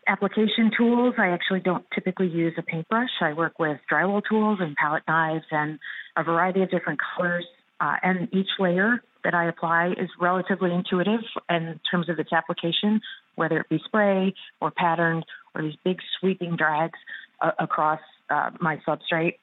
application 0.08 0.70
tools. 0.76 1.14
I 1.18 1.28
actually 1.28 1.60
don't 1.60 1.84
typically 1.94 2.28
use 2.28 2.54
a 2.58 2.62
paintbrush. 2.62 3.10
I 3.20 3.32
work 3.34 3.58
with 3.58 3.78
drywall 3.92 4.22
tools 4.28 4.58
and 4.60 4.74
palette 4.76 5.04
knives 5.06 5.44
and 5.50 5.78
a 6.16 6.24
variety 6.24 6.62
of 6.62 6.70
different 6.70 6.98
colors. 7.16 7.44
Uh, 7.80 7.96
and 8.02 8.28
each 8.34 8.48
layer 8.58 9.02
that 9.22 9.34
I 9.34 9.48
apply 9.48 9.94
is 9.96 10.08
relatively 10.20 10.72
intuitive 10.72 11.20
in 11.48 11.78
terms 11.90 12.08
of 12.08 12.18
its 12.18 12.32
application, 12.32 13.00
whether 13.36 13.58
it 13.60 13.68
be 13.68 13.80
spray 13.84 14.34
or 14.60 14.70
patterned 14.70 15.24
or 15.54 15.62
these 15.62 15.76
big 15.84 15.98
sweeping 16.18 16.56
drags 16.56 16.98
uh, 17.40 17.52
across 17.58 18.00
uh, 18.30 18.50
my 18.60 18.80
substrate. 18.86 19.34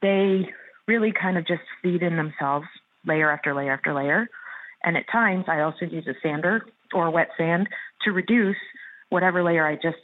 They 0.00 0.48
really 0.86 1.12
kind 1.12 1.36
of 1.36 1.46
just 1.46 1.62
feed 1.82 2.02
in 2.02 2.16
themselves 2.16 2.66
layer 3.06 3.30
after 3.30 3.54
layer 3.54 3.72
after 3.72 3.92
layer. 3.92 4.28
And 4.82 4.96
at 4.96 5.04
times, 5.10 5.44
I 5.48 5.60
also 5.60 5.84
use 5.84 6.06
a 6.06 6.14
sander 6.22 6.64
or 6.94 7.10
wet 7.10 7.28
sand 7.36 7.68
to 8.04 8.12
reduce 8.12 8.56
whatever 9.10 9.42
layer 9.42 9.66
I 9.66 9.74
just 9.74 10.02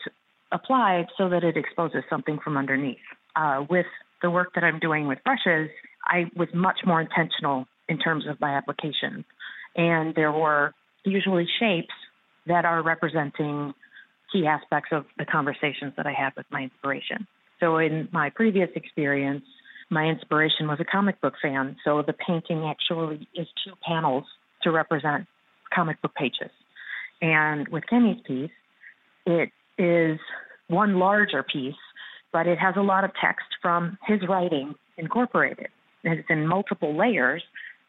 applied 0.52 1.06
so 1.18 1.28
that 1.28 1.44
it 1.44 1.56
exposes 1.56 2.02
something 2.08 2.38
from 2.42 2.56
underneath. 2.56 2.96
Uh, 3.36 3.64
with 3.68 3.86
the 4.22 4.30
work 4.30 4.54
that 4.54 4.64
I'm 4.64 4.78
doing 4.78 5.06
with 5.06 5.18
brushes, 5.24 5.70
I 6.06 6.30
was 6.36 6.48
much 6.54 6.78
more 6.86 7.00
intentional 7.00 7.66
in 7.88 7.98
terms 7.98 8.26
of 8.28 8.40
my 8.40 8.56
application. 8.56 9.24
And 9.76 10.14
there 10.14 10.32
were 10.32 10.72
usually 11.04 11.46
shapes 11.58 11.94
that 12.46 12.64
are 12.64 12.82
representing 12.82 13.74
key 14.32 14.46
aspects 14.46 14.90
of 14.92 15.04
the 15.18 15.24
conversations 15.24 15.92
that 15.96 16.06
I 16.06 16.12
had 16.12 16.30
with 16.36 16.46
my 16.50 16.62
inspiration. 16.62 17.26
So 17.60 17.78
in 17.78 18.08
my 18.12 18.30
previous 18.30 18.68
experience, 18.74 19.44
my 19.90 20.04
inspiration 20.06 20.66
was 20.66 20.78
a 20.80 20.84
comic 20.84 21.20
book 21.20 21.34
fan. 21.40 21.76
So 21.84 22.02
the 22.02 22.14
painting 22.14 22.64
actually 22.64 23.28
is 23.34 23.46
two 23.64 23.74
panels 23.86 24.24
to 24.62 24.70
represent 24.70 25.26
comic 25.72 26.00
book 26.02 26.14
pages. 26.14 26.50
And 27.20 27.68
with 27.68 27.84
Kenny's 27.88 28.20
piece, 28.26 28.50
it 29.26 29.50
is 29.78 30.18
one 30.68 30.98
larger 30.98 31.42
piece, 31.42 31.74
but 32.32 32.46
it 32.46 32.58
has 32.58 32.74
a 32.76 32.82
lot 32.82 33.04
of 33.04 33.10
text 33.20 33.46
from 33.62 33.98
his 34.06 34.20
writing 34.28 34.74
incorporated. 34.96 35.68
It's 36.02 36.28
in 36.28 36.46
multiple 36.46 36.96
layers 36.96 37.42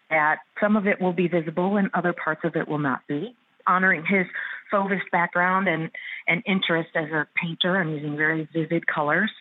that 0.10 0.38
some 0.62 0.76
of 0.76 0.88
it 0.88 1.02
will 1.02 1.14
be 1.14 1.28
visible 1.28 1.78
and 1.78 1.90
other 1.94 2.14
parts 2.14 2.42
of 2.44 2.56
it 2.56 2.68
will 2.68 2.80
not 2.80 3.02
be. 3.08 3.36
Honoring 3.68 4.04
his 4.08 4.26
Fauvist 4.72 5.10
background 5.12 5.68
and, 5.68 5.90
and 6.28 6.44
interest 6.46 6.90
as 6.96 7.10
a 7.12 7.28
painter, 7.36 7.78
I'm 7.78 7.90
using 7.90 8.16
very 8.16 8.48
vivid 8.54 8.86
colors. 8.88 9.32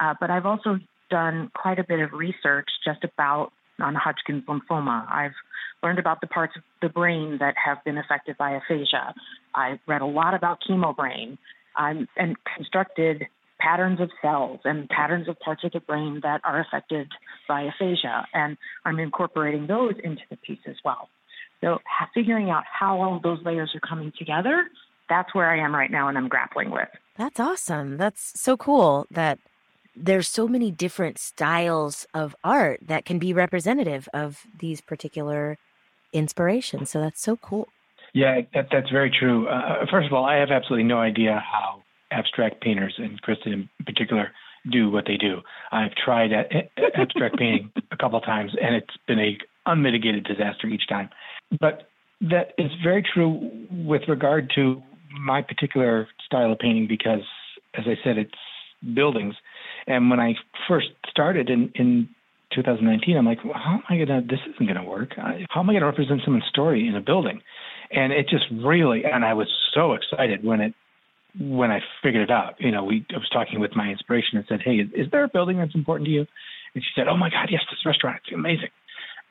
Uh, 0.00 0.14
but 0.20 0.30
I've 0.30 0.46
also 0.46 0.78
done 1.10 1.50
quite 1.54 1.78
a 1.78 1.84
bit 1.84 2.00
of 2.00 2.12
research 2.12 2.68
just 2.84 3.04
about 3.04 3.52
non-Hodgkin's 3.82 4.44
lymphoma. 4.44 5.10
I've 5.12 5.34
learned 5.82 5.98
about 5.98 6.20
the 6.20 6.26
parts 6.28 6.54
of 6.56 6.62
the 6.80 6.88
brain 6.88 7.38
that 7.40 7.54
have 7.62 7.84
been 7.84 7.98
affected 7.98 8.38
by 8.38 8.52
aphasia. 8.52 9.14
I 9.54 9.78
read 9.86 10.00
a 10.00 10.06
lot 10.06 10.32
about 10.34 10.58
chemobrain 10.68 11.36
um, 11.76 12.08
and 12.16 12.36
constructed 12.56 13.26
patterns 13.58 14.00
of 14.00 14.10
cells 14.20 14.60
and 14.64 14.88
patterns 14.88 15.28
of 15.28 15.38
parts 15.40 15.62
of 15.64 15.72
the 15.72 15.80
brain 15.80 16.20
that 16.22 16.40
are 16.44 16.60
affected 16.60 17.08
by 17.48 17.62
aphasia. 17.62 18.26
And 18.32 18.56
I'm 18.84 18.98
incorporating 18.98 19.66
those 19.66 19.94
into 20.02 20.22
the 20.30 20.36
piece 20.36 20.64
as 20.66 20.76
well. 20.84 21.08
So 21.60 21.78
figuring 22.14 22.50
out 22.50 22.64
how 22.66 23.00
all 23.00 23.20
those 23.22 23.38
layers 23.44 23.72
are 23.74 23.80
coming 23.80 24.12
together, 24.18 24.68
that's 25.08 25.34
where 25.34 25.50
I 25.50 25.64
am 25.64 25.74
right 25.74 25.90
now 25.90 26.08
and 26.08 26.16
I'm 26.18 26.28
grappling 26.28 26.70
with. 26.70 26.88
That's 27.16 27.38
awesome. 27.38 27.98
That's 27.98 28.40
so 28.40 28.56
cool 28.56 29.06
that 29.10 29.38
there's 29.94 30.28
so 30.28 30.48
many 30.48 30.70
different 30.70 31.18
styles 31.18 32.06
of 32.14 32.34
art 32.42 32.80
that 32.86 33.04
can 33.04 33.18
be 33.18 33.32
representative 33.32 34.08
of 34.14 34.40
these 34.58 34.80
particular 34.80 35.58
inspirations. 36.12 36.90
So 36.90 37.00
that's 37.00 37.20
so 37.20 37.36
cool. 37.36 37.68
Yeah, 38.14 38.42
that, 38.54 38.68
that's 38.70 38.90
very 38.90 39.10
true. 39.10 39.48
Uh, 39.48 39.86
first 39.90 40.06
of 40.06 40.12
all, 40.12 40.24
I 40.24 40.36
have 40.36 40.50
absolutely 40.50 40.84
no 40.84 40.98
idea 40.98 41.42
how 41.50 41.82
abstract 42.10 42.60
painters, 42.60 42.94
and 42.98 43.20
Kristin 43.22 43.52
in 43.52 43.68
particular, 43.86 44.32
do 44.70 44.90
what 44.90 45.06
they 45.06 45.16
do. 45.16 45.40
I've 45.72 45.94
tried 45.94 46.30
abstract 46.94 47.38
painting 47.38 47.72
a 47.90 47.96
couple 47.96 48.20
times, 48.20 48.52
and 48.60 48.74
it's 48.76 48.96
been 49.08 49.18
a 49.18 49.38
unmitigated 49.66 50.24
disaster 50.24 50.66
each 50.68 50.86
time. 50.88 51.08
But 51.58 51.88
that 52.20 52.52
is 52.58 52.70
very 52.82 53.02
true 53.02 53.66
with 53.70 54.02
regard 54.08 54.52
to 54.54 54.82
my 55.18 55.42
particular 55.42 56.08
style 56.24 56.52
of 56.52 56.58
painting 56.58 56.86
because, 56.86 57.22
as 57.74 57.84
I 57.86 57.96
said, 58.04 58.18
it's 58.18 58.94
buildings. 58.94 59.34
And 59.86 60.10
when 60.10 60.20
I 60.20 60.34
first 60.68 60.88
started 61.10 61.50
in, 61.50 61.72
in 61.74 62.08
2019, 62.54 63.16
I'm 63.16 63.26
like, 63.26 63.44
well, 63.44 63.54
how 63.54 63.74
am 63.74 63.82
I 63.88 63.96
going 63.96 64.08
to, 64.08 64.26
this 64.26 64.40
isn't 64.54 64.66
going 64.66 64.80
to 64.82 64.88
work. 64.88 65.10
How 65.16 65.60
am 65.60 65.70
I 65.70 65.72
going 65.72 65.80
to 65.80 65.86
represent 65.86 66.20
someone's 66.24 66.46
story 66.48 66.86
in 66.86 66.94
a 66.94 67.00
building? 67.00 67.40
And 67.90 68.12
it 68.12 68.28
just 68.28 68.44
really, 68.52 69.04
and 69.04 69.24
I 69.24 69.34
was 69.34 69.48
so 69.74 69.92
excited 69.92 70.44
when 70.44 70.60
it, 70.60 70.74
when 71.38 71.70
I 71.70 71.80
figured 72.02 72.22
it 72.22 72.30
out. 72.30 72.54
You 72.58 72.70
know, 72.70 72.84
we, 72.84 73.06
I 73.10 73.18
was 73.18 73.28
talking 73.32 73.60
with 73.60 73.74
my 73.74 73.88
inspiration 73.88 74.38
and 74.38 74.44
said, 74.48 74.60
hey, 74.64 74.76
is, 74.76 74.88
is 74.94 75.10
there 75.10 75.24
a 75.24 75.28
building 75.28 75.58
that's 75.58 75.74
important 75.74 76.06
to 76.06 76.12
you? 76.12 76.26
And 76.74 76.82
she 76.82 76.90
said, 76.94 77.08
oh 77.08 77.16
my 77.16 77.30
God, 77.30 77.48
yes, 77.50 77.62
this 77.70 77.84
restaurant, 77.84 78.20
it's 78.24 78.34
amazing. 78.34 78.70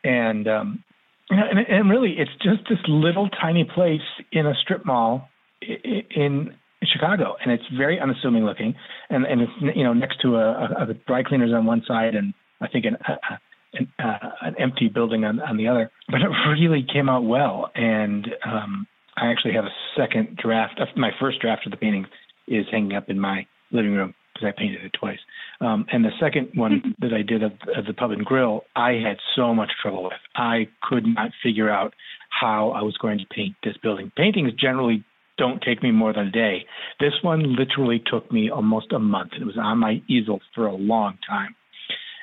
And, 0.04 0.48
um, 0.48 0.84
and, 1.30 1.60
and 1.60 1.90
really, 1.90 2.16
it's 2.18 2.32
just 2.44 2.68
this 2.70 2.80
little 2.88 3.30
tiny 3.30 3.64
place 3.64 4.02
in 4.32 4.46
a 4.46 4.54
strip 4.56 4.86
mall 4.86 5.30
in 5.62 6.04
in 6.16 6.54
Chicago, 6.86 7.36
and 7.42 7.52
it's 7.52 7.64
very 7.78 8.00
unassuming 8.00 8.46
looking, 8.46 8.76
and 9.10 9.26
and 9.26 9.42
it's 9.42 9.52
you 9.76 9.84
know 9.84 9.94
next 9.94 10.22
to 10.22 10.36
a, 10.36 10.52
a, 10.52 10.90
a 10.90 10.94
dry 11.08 11.24
cleaners 11.24 11.52
on 11.54 11.66
one 11.66 11.84
side, 11.88 12.16
and 12.16 12.34
I 12.60 12.68
think 12.68 12.86
an 12.86 12.98
a, 13.08 13.40
an, 13.74 13.88
uh, 14.00 14.30
an 14.42 14.56
empty 14.60 14.88
building 14.88 15.24
on 15.24 15.40
on 15.40 15.58
the 15.58 15.68
other. 15.68 15.92
But 16.10 16.22
it 16.22 16.30
really 16.60 16.86
came 16.92 17.10
out 17.10 17.24
well, 17.24 17.72
and 17.76 18.28
um, 18.46 18.88
I 19.16 19.28
actually 19.28 19.54
have 19.54 19.66
a 19.66 19.76
second 19.96 20.38
draft. 20.38 20.80
My 20.96 21.12
first 21.20 21.40
draft 21.40 21.66
of 21.66 21.72
the 21.72 21.78
painting 21.78 22.06
is 22.48 22.66
hanging 22.72 22.94
up 22.96 23.10
in 23.10 23.20
my 23.20 23.46
living 23.72 23.94
room 23.94 24.14
because 24.34 24.48
I 24.48 24.60
painted 24.60 24.84
it 24.84 24.92
twice. 25.00 25.20
Um, 25.60 25.86
and 25.92 26.04
the 26.04 26.12
second 26.20 26.50
one 26.56 26.96
that 27.00 27.14
I 27.14 27.22
did 27.22 27.44
of, 27.44 27.52
of 27.76 27.86
the 27.86 27.94
pub 27.94 28.12
and 28.12 28.26
grill, 28.26 28.64
I 28.76 28.94
had 28.94 29.18
so 29.36 29.54
much 29.54 29.72
trouble 29.82 30.04
with. 30.04 30.14
I 30.36 30.68
could 30.82 31.06
not 31.06 31.32
figure 31.44 31.70
out 31.70 31.94
how 32.30 32.72
I 32.72 32.82
was 32.82 32.98
going 32.98 33.20
to 33.20 33.26
paint 33.26 33.56
this 33.64 33.78
building. 33.78 34.12
Paintings 34.16 34.54
generally 34.54 35.04
don't 35.38 35.62
take 35.62 35.82
me 35.82 35.92
more 35.92 36.14
than 36.14 36.28
a 36.28 36.32
day. 36.32 36.66
This 37.00 37.14
one 37.22 37.56
literally 37.56 38.02
took 38.06 38.32
me 38.32 38.50
almost 38.50 38.92
a 38.92 39.00
month. 39.00 39.32
It 39.40 39.46
was 39.46 39.58
on 39.58 39.80
my 39.80 40.02
easel 40.08 40.40
for 40.54 40.68
a 40.68 40.76
long 40.76 41.18
time. 41.28 41.56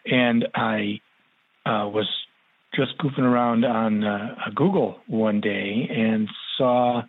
And 0.07 0.47
I 0.55 1.01
uh, 1.66 1.88
was 1.88 2.09
just 2.75 2.99
goofing 2.99 3.25
around 3.25 3.64
on 3.64 4.05
uh, 4.05 4.35
Google 4.55 5.01
one 5.07 5.40
day 5.40 5.88
and 5.90 6.29
saw 6.57 7.03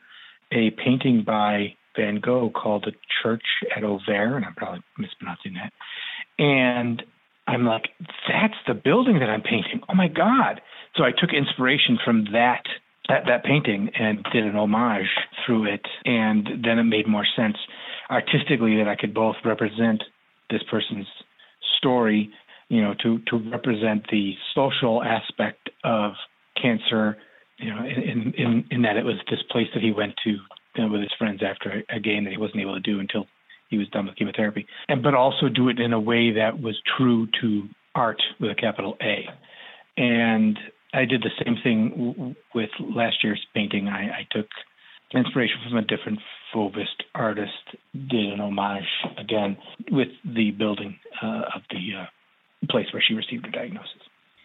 a 0.51 0.71
painting 0.71 1.23
by 1.25 1.75
Van 1.95 2.19
Gogh 2.19 2.49
called 2.49 2.85
The 2.85 2.93
Church 3.21 3.43
at 3.75 3.83
Auvers, 3.83 4.35
and 4.35 4.45
I'm 4.45 4.55
probably 4.55 4.81
mispronouncing 4.97 5.53
that. 5.55 5.73
And 6.41 7.03
I'm 7.47 7.65
like, 7.65 7.89
that's 8.27 8.53
the 8.67 8.73
building 8.73 9.19
that 9.19 9.29
I'm 9.29 9.41
painting. 9.41 9.81
Oh 9.89 9.95
my 9.95 10.07
God. 10.07 10.61
So 10.95 11.03
I 11.03 11.11
took 11.11 11.31
inspiration 11.33 11.97
from 12.03 12.25
that 12.31 12.63
that, 13.09 13.23
that 13.27 13.43
painting 13.43 13.89
and 13.99 14.25
did 14.31 14.45
an 14.45 14.55
homage 14.55 15.09
through 15.45 15.65
it. 15.65 15.85
And 16.05 16.47
then 16.63 16.79
it 16.79 16.83
made 16.83 17.07
more 17.07 17.25
sense 17.35 17.57
artistically 18.09 18.77
that 18.77 18.87
I 18.87 18.95
could 18.95 19.13
both 19.13 19.35
represent 19.43 20.03
this 20.49 20.61
person's 20.69 21.07
story, 21.77 22.31
you 22.69 22.81
know, 22.81 22.93
to, 23.03 23.19
to 23.27 23.37
represent 23.51 24.05
the 24.09 24.33
social 24.55 25.03
aspect 25.03 25.69
of 25.83 26.13
cancer, 26.61 27.17
you 27.57 27.69
know, 27.69 27.83
in, 27.83 28.33
in, 28.37 28.65
in 28.71 28.81
that 28.83 28.95
it 28.95 29.03
was 29.03 29.15
this 29.29 29.39
place 29.51 29.67
that 29.73 29.83
he 29.83 29.91
went 29.91 30.13
to 30.23 30.31
you 30.75 30.85
know, 30.85 30.91
with 30.91 31.01
his 31.01 31.11
friends 31.17 31.41
after 31.43 31.83
a 31.89 31.99
game 31.99 32.23
that 32.23 32.31
he 32.31 32.37
wasn't 32.37 32.61
able 32.61 32.75
to 32.75 32.79
do 32.79 32.99
until 32.99 33.25
he 33.69 33.77
was 33.77 33.87
done 33.89 34.05
with 34.05 34.15
chemotherapy. 34.15 34.65
And, 34.87 35.03
but 35.03 35.13
also 35.13 35.49
do 35.49 35.69
it 35.69 35.79
in 35.79 35.93
a 35.93 35.99
way 35.99 36.31
that 36.33 36.59
was 36.61 36.79
true 36.97 37.27
to 37.41 37.67
art 37.95 38.21
with 38.39 38.51
a 38.51 38.55
capital 38.55 38.97
A. 39.01 39.27
And 39.97 40.57
I 40.93 41.05
did 41.05 41.21
the 41.21 41.31
same 41.43 41.57
thing 41.63 42.35
with 42.53 42.69
last 42.79 43.23
year's 43.23 43.45
painting. 43.53 43.87
I, 43.87 44.09
I 44.09 44.27
took 44.31 44.47
inspiration 45.13 45.57
from 45.67 45.77
a 45.77 45.81
different 45.81 46.19
Fauvist 46.53 47.03
artist, 47.13 47.75
did 47.93 48.33
an 48.33 48.39
homage 48.39 48.83
again 49.17 49.57
with 49.91 50.09
the 50.25 50.51
building 50.51 50.99
uh, 51.21 51.43
of 51.55 51.61
the 51.69 52.01
uh, 52.01 52.05
place 52.69 52.87
where 52.91 53.03
she 53.05 53.13
received 53.13 53.45
her 53.45 53.51
diagnosis. 53.51 54.01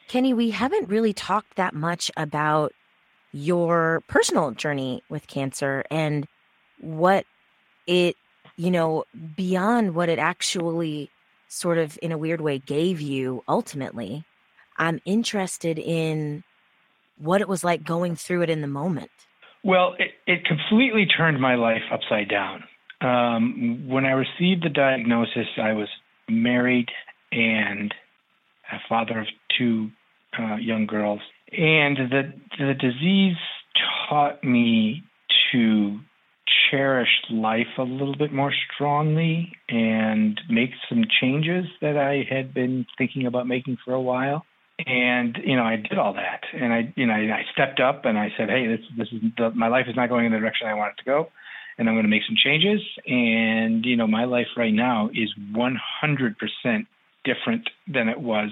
Kenny, 0.08 0.34
we 0.34 0.50
haven't 0.50 0.88
really 0.88 1.14
talked 1.14 1.56
that 1.56 1.74
much 1.74 2.10
about 2.16 2.72
your 3.32 4.02
personal 4.06 4.50
journey 4.52 5.02
with 5.08 5.26
cancer 5.26 5.82
and 5.90 6.26
what 6.80 7.24
it, 7.86 8.16
you 8.56 8.70
know, 8.70 9.04
beyond 9.34 9.94
what 9.94 10.08
it 10.08 10.18
actually 10.18 11.10
sort 11.48 11.78
of 11.78 11.98
in 12.02 12.12
a 12.12 12.18
weird 12.18 12.40
way 12.40 12.58
gave 12.58 13.00
you 13.00 13.42
ultimately. 13.48 14.24
I'm 14.76 15.00
interested 15.04 15.78
in 15.78 16.44
what 17.18 17.40
it 17.40 17.48
was 17.48 17.62
like 17.64 17.84
going 17.84 18.16
through 18.16 18.42
it 18.42 18.50
in 18.50 18.60
the 18.60 18.66
moment. 18.66 19.10
Well, 19.62 19.94
it, 19.98 20.12
it 20.26 20.44
completely 20.44 21.06
turned 21.06 21.40
my 21.40 21.54
life 21.54 21.82
upside 21.92 22.28
down. 22.28 22.64
Um, 23.00 23.86
when 23.88 24.04
I 24.04 24.12
received 24.12 24.64
the 24.64 24.68
diagnosis, 24.68 25.46
I 25.60 25.72
was 25.72 25.88
married 26.28 26.88
and 27.32 27.92
a 28.72 28.78
father 28.88 29.20
of 29.20 29.26
two 29.56 29.90
uh, 30.38 30.56
young 30.56 30.86
girls. 30.86 31.20
And 31.52 31.96
the, 31.96 32.32
the 32.58 32.74
disease 32.74 33.36
taught 34.08 34.42
me 34.42 35.02
to 35.52 35.98
cherish 36.70 37.08
life 37.30 37.66
a 37.78 37.82
little 37.82 38.16
bit 38.16 38.32
more 38.32 38.52
strongly 38.74 39.52
and 39.68 40.40
make 40.48 40.70
some 40.88 41.04
changes 41.20 41.66
that 41.80 41.96
I 41.96 42.26
had 42.28 42.52
been 42.52 42.86
thinking 42.98 43.26
about 43.26 43.46
making 43.46 43.78
for 43.84 43.94
a 43.94 44.00
while. 44.00 44.44
And 44.86 45.38
you 45.44 45.56
know, 45.56 45.62
I 45.62 45.76
did 45.76 45.98
all 45.98 46.14
that, 46.14 46.42
and 46.52 46.72
I, 46.72 46.92
you 46.96 47.06
know, 47.06 47.14
I 47.14 47.42
stepped 47.52 47.78
up 47.78 48.04
and 48.04 48.18
I 48.18 48.32
said, 48.36 48.48
"Hey, 48.48 48.66
this, 48.66 48.80
this 48.98 49.08
is 49.12 49.20
the, 49.38 49.50
my 49.50 49.68
life 49.68 49.86
is 49.88 49.94
not 49.94 50.08
going 50.08 50.26
in 50.26 50.32
the 50.32 50.38
direction 50.38 50.66
I 50.66 50.74
want 50.74 50.94
it 50.98 51.02
to 51.02 51.04
go, 51.04 51.28
and 51.78 51.88
I'm 51.88 51.94
going 51.94 52.04
to 52.04 52.10
make 52.10 52.22
some 52.26 52.36
changes." 52.36 52.80
And 53.06 53.84
you 53.84 53.96
know, 53.96 54.08
my 54.08 54.24
life 54.24 54.48
right 54.56 54.74
now 54.74 55.10
is 55.14 55.32
100% 55.52 56.34
different 57.24 57.70
than 57.86 58.08
it 58.08 58.20
was 58.20 58.50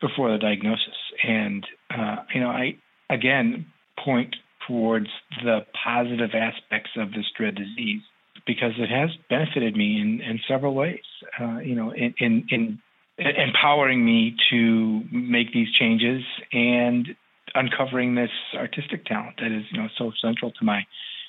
before 0.00 0.30
the 0.30 0.38
diagnosis. 0.38 0.94
And 1.24 1.66
uh, 1.90 2.16
you 2.32 2.40
know, 2.40 2.50
I 2.50 2.76
again 3.10 3.66
point 4.04 4.36
towards 4.68 5.08
the 5.42 5.66
positive 5.84 6.30
aspects 6.34 6.90
of 6.96 7.10
this 7.10 7.26
dread 7.36 7.56
disease 7.56 8.02
because 8.46 8.72
it 8.78 8.90
has 8.90 9.10
benefited 9.28 9.76
me 9.76 10.00
in, 10.00 10.20
in 10.20 10.40
several 10.46 10.74
ways. 10.74 11.04
Uh, 11.40 11.58
you 11.58 11.74
know, 11.74 11.90
in, 11.90 12.14
in, 12.18 12.46
in 12.50 12.78
empowering 13.18 14.04
me 14.04 14.36
to 14.50 15.02
make 15.10 15.52
these 15.52 15.70
changes 15.72 16.22
and 16.52 17.16
uncovering 17.54 18.14
this 18.14 18.30
artistic 18.54 19.04
talent 19.04 19.36
that 19.40 19.50
is, 19.50 19.64
you 19.70 19.78
know, 19.78 19.88
so 19.96 20.12
central 20.22 20.52
to 20.52 20.64
my 20.64 20.86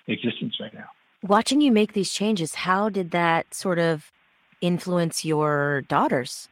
existence 0.07 0.57
right 0.59 0.73
now. 0.73 0.85
Watching 1.23 1.61
you 1.61 1.71
make 1.71 1.93
these 1.93 2.11
changes, 2.11 2.55
how 2.55 2.89
did 2.89 3.11
that 3.11 3.53
sort 3.53 3.79
of 3.79 4.11
influence 4.61 5.25
your 5.25 5.81
daughters? 5.81 6.47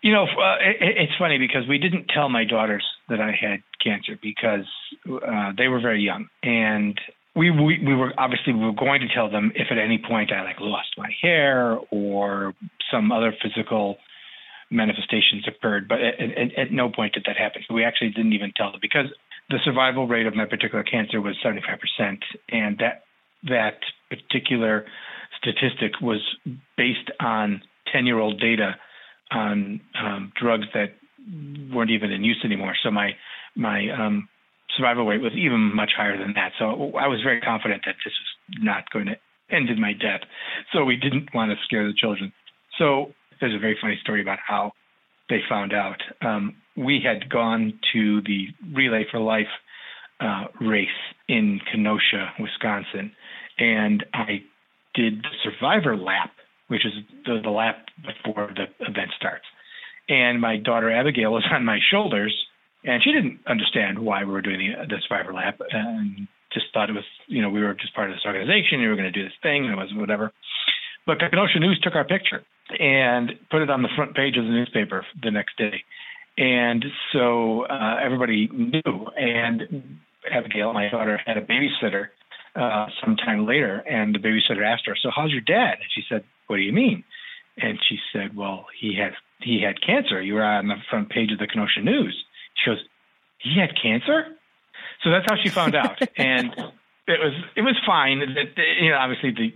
You 0.00 0.12
know, 0.12 0.24
uh, 0.24 0.56
it, 0.60 0.96
it's 0.96 1.12
funny 1.18 1.38
because 1.38 1.66
we 1.68 1.78
didn't 1.78 2.06
tell 2.08 2.28
my 2.28 2.44
daughters 2.44 2.84
that 3.08 3.20
I 3.20 3.32
had 3.32 3.62
cancer 3.82 4.18
because 4.22 4.66
uh, 5.10 5.52
they 5.56 5.68
were 5.68 5.80
very 5.80 6.02
young, 6.02 6.28
and 6.42 6.98
we, 7.34 7.50
we 7.50 7.80
we 7.84 7.94
were 7.94 8.12
obviously 8.16 8.52
we 8.52 8.64
were 8.64 8.72
going 8.72 9.00
to 9.00 9.08
tell 9.12 9.28
them 9.28 9.50
if 9.56 9.68
at 9.70 9.78
any 9.78 9.98
point 9.98 10.32
I 10.32 10.42
like 10.42 10.60
lost 10.60 10.90
my 10.96 11.10
hair 11.20 11.78
or 11.90 12.54
some 12.90 13.10
other 13.10 13.34
physical 13.42 13.96
manifestations 14.70 15.46
occurred, 15.46 15.88
but 15.88 15.98
at, 16.00 16.20
at, 16.20 16.58
at 16.58 16.72
no 16.72 16.90
point 16.90 17.14
did 17.14 17.24
that 17.26 17.36
happen. 17.36 17.62
So 17.66 17.74
we 17.74 17.84
actually 17.84 18.10
didn't 18.10 18.32
even 18.32 18.52
tell 18.56 18.70
them 18.70 18.80
because 18.82 19.06
the 19.50 19.58
survival 19.64 20.06
rate 20.06 20.26
of 20.26 20.34
my 20.34 20.44
particular 20.44 20.84
cancer 20.84 21.20
was 21.20 21.36
75%, 21.44 22.18
and 22.50 22.78
that 22.78 23.04
that 23.44 23.78
particular 24.10 24.84
statistic 25.38 26.00
was 26.02 26.20
based 26.76 27.10
on 27.20 27.62
10 27.92 28.06
year 28.06 28.18
old 28.18 28.40
data 28.40 28.76
on 29.30 29.80
um, 29.98 30.32
drugs 30.38 30.66
that 30.74 30.94
weren't 31.72 31.90
even 31.90 32.10
in 32.10 32.24
use 32.24 32.40
anymore. 32.44 32.74
So 32.82 32.90
my 32.90 33.10
my 33.54 33.88
um, 33.90 34.28
survival 34.76 35.06
rate 35.06 35.20
was 35.20 35.32
even 35.34 35.74
much 35.74 35.92
higher 35.96 36.18
than 36.18 36.34
that. 36.34 36.52
So 36.58 36.92
I 36.96 37.08
was 37.08 37.20
very 37.22 37.40
confident 37.40 37.82
that 37.86 37.96
this 38.04 38.12
was 38.12 38.58
not 38.62 38.90
going 38.90 39.06
to 39.06 39.16
end 39.50 39.70
in 39.70 39.80
my 39.80 39.92
death. 39.92 40.20
So 40.72 40.84
we 40.84 40.96
didn't 40.96 41.34
want 41.34 41.50
to 41.50 41.56
scare 41.64 41.86
the 41.86 41.94
children. 41.94 42.32
So 42.78 43.14
there's 43.40 43.54
a 43.54 43.58
very 43.58 43.76
funny 43.80 43.98
story 44.02 44.22
about 44.22 44.38
how 44.46 44.72
they 45.28 45.38
found 45.48 45.72
out. 45.72 46.00
Um, 46.22 46.56
we 46.76 47.00
had 47.04 47.28
gone 47.28 47.78
to 47.92 48.22
the 48.22 48.48
Relay 48.74 49.04
for 49.10 49.20
Life 49.20 49.46
uh, 50.20 50.44
race 50.60 50.88
in 51.28 51.60
Kenosha, 51.70 52.32
Wisconsin, 52.40 53.12
and 53.58 54.04
I 54.14 54.42
did 54.94 55.22
the 55.22 55.30
survivor 55.44 55.96
lap 55.96 56.30
which 56.68 56.84
is 56.86 56.92
the, 57.24 57.40
the 57.42 57.50
lap 57.50 57.86
before 58.06 58.50
the 58.54 58.64
event 58.86 59.10
starts. 59.16 59.44
And 60.08 60.40
my 60.40 60.56
daughter 60.56 60.90
Abigail 60.90 61.32
was 61.32 61.44
on 61.50 61.64
my 61.64 61.78
shoulders, 61.90 62.34
and 62.84 63.02
she 63.02 63.12
didn't 63.12 63.40
understand 63.46 63.98
why 63.98 64.24
we 64.24 64.32
were 64.32 64.42
doing 64.42 64.58
the, 64.58 64.86
the 64.86 65.02
survivor 65.06 65.34
lap, 65.34 65.60
and 65.72 66.28
just 66.52 66.66
thought 66.72 66.88
it 66.88 66.94
was, 66.94 67.04
you 67.26 67.42
know, 67.42 67.50
we 67.50 67.60
were 67.60 67.74
just 67.74 67.94
part 67.94 68.10
of 68.10 68.16
this 68.16 68.24
organization. 68.24 68.80
We 68.80 68.88
were 68.88 68.96
going 68.96 69.12
to 69.12 69.18
do 69.18 69.24
this 69.24 69.36
thing, 69.42 69.64
and 69.64 69.72
it 69.72 69.76
was 69.76 69.92
whatever. 69.94 70.32
But 71.06 71.18
Kenosha 71.20 71.58
News 71.58 71.80
took 71.82 71.94
our 71.94 72.04
picture 72.04 72.42
and 72.78 73.32
put 73.50 73.62
it 73.62 73.70
on 73.70 73.82
the 73.82 73.88
front 73.96 74.14
page 74.14 74.36
of 74.36 74.44
the 74.44 74.50
newspaper 74.50 75.04
the 75.22 75.30
next 75.30 75.56
day. 75.56 75.84
And 76.36 76.84
so 77.12 77.62
uh, 77.62 77.96
everybody 78.02 78.48
knew. 78.48 79.06
And 79.16 79.98
Abigail, 80.30 80.72
my 80.72 80.88
daughter, 80.88 81.20
had 81.24 81.36
a 81.36 81.42
babysitter 81.42 82.08
uh, 82.54 82.86
sometime 83.02 83.46
later, 83.46 83.76
and 83.78 84.14
the 84.14 84.18
babysitter 84.18 84.64
asked 84.64 84.86
her, 84.86 84.96
"So 85.02 85.10
how's 85.14 85.32
your 85.32 85.40
dad?" 85.40 85.78
And 85.80 85.90
she 85.94 86.02
said, 86.08 86.24
"What 86.46 86.56
do 86.56 86.62
you 86.62 86.72
mean?" 86.72 87.04
And 87.56 87.78
she 87.88 87.98
said, 88.12 88.36
"Well, 88.36 88.66
he 88.78 88.94
had 88.94 89.12
he 89.40 89.62
had 89.62 89.80
cancer. 89.84 90.22
You 90.22 90.34
were 90.34 90.44
on 90.44 90.68
the 90.68 90.76
front 90.90 91.10
page 91.10 91.32
of 91.32 91.38
the 91.38 91.46
Kenosha 91.46 91.80
News." 91.80 92.24
She 92.54 92.70
goes, 92.70 92.82
"He 93.38 93.58
had 93.58 93.70
cancer?" 93.80 94.26
So 95.02 95.10
that's 95.10 95.26
how 95.28 95.36
she 95.42 95.48
found 95.48 95.74
out, 95.74 96.00
and 96.16 96.52
it 97.06 97.20
was 97.20 97.34
it 97.56 97.62
was 97.62 97.76
fine. 97.86 98.20
That 98.20 98.62
you 98.80 98.90
know, 98.90 98.96
obviously 98.96 99.30
the 99.30 99.52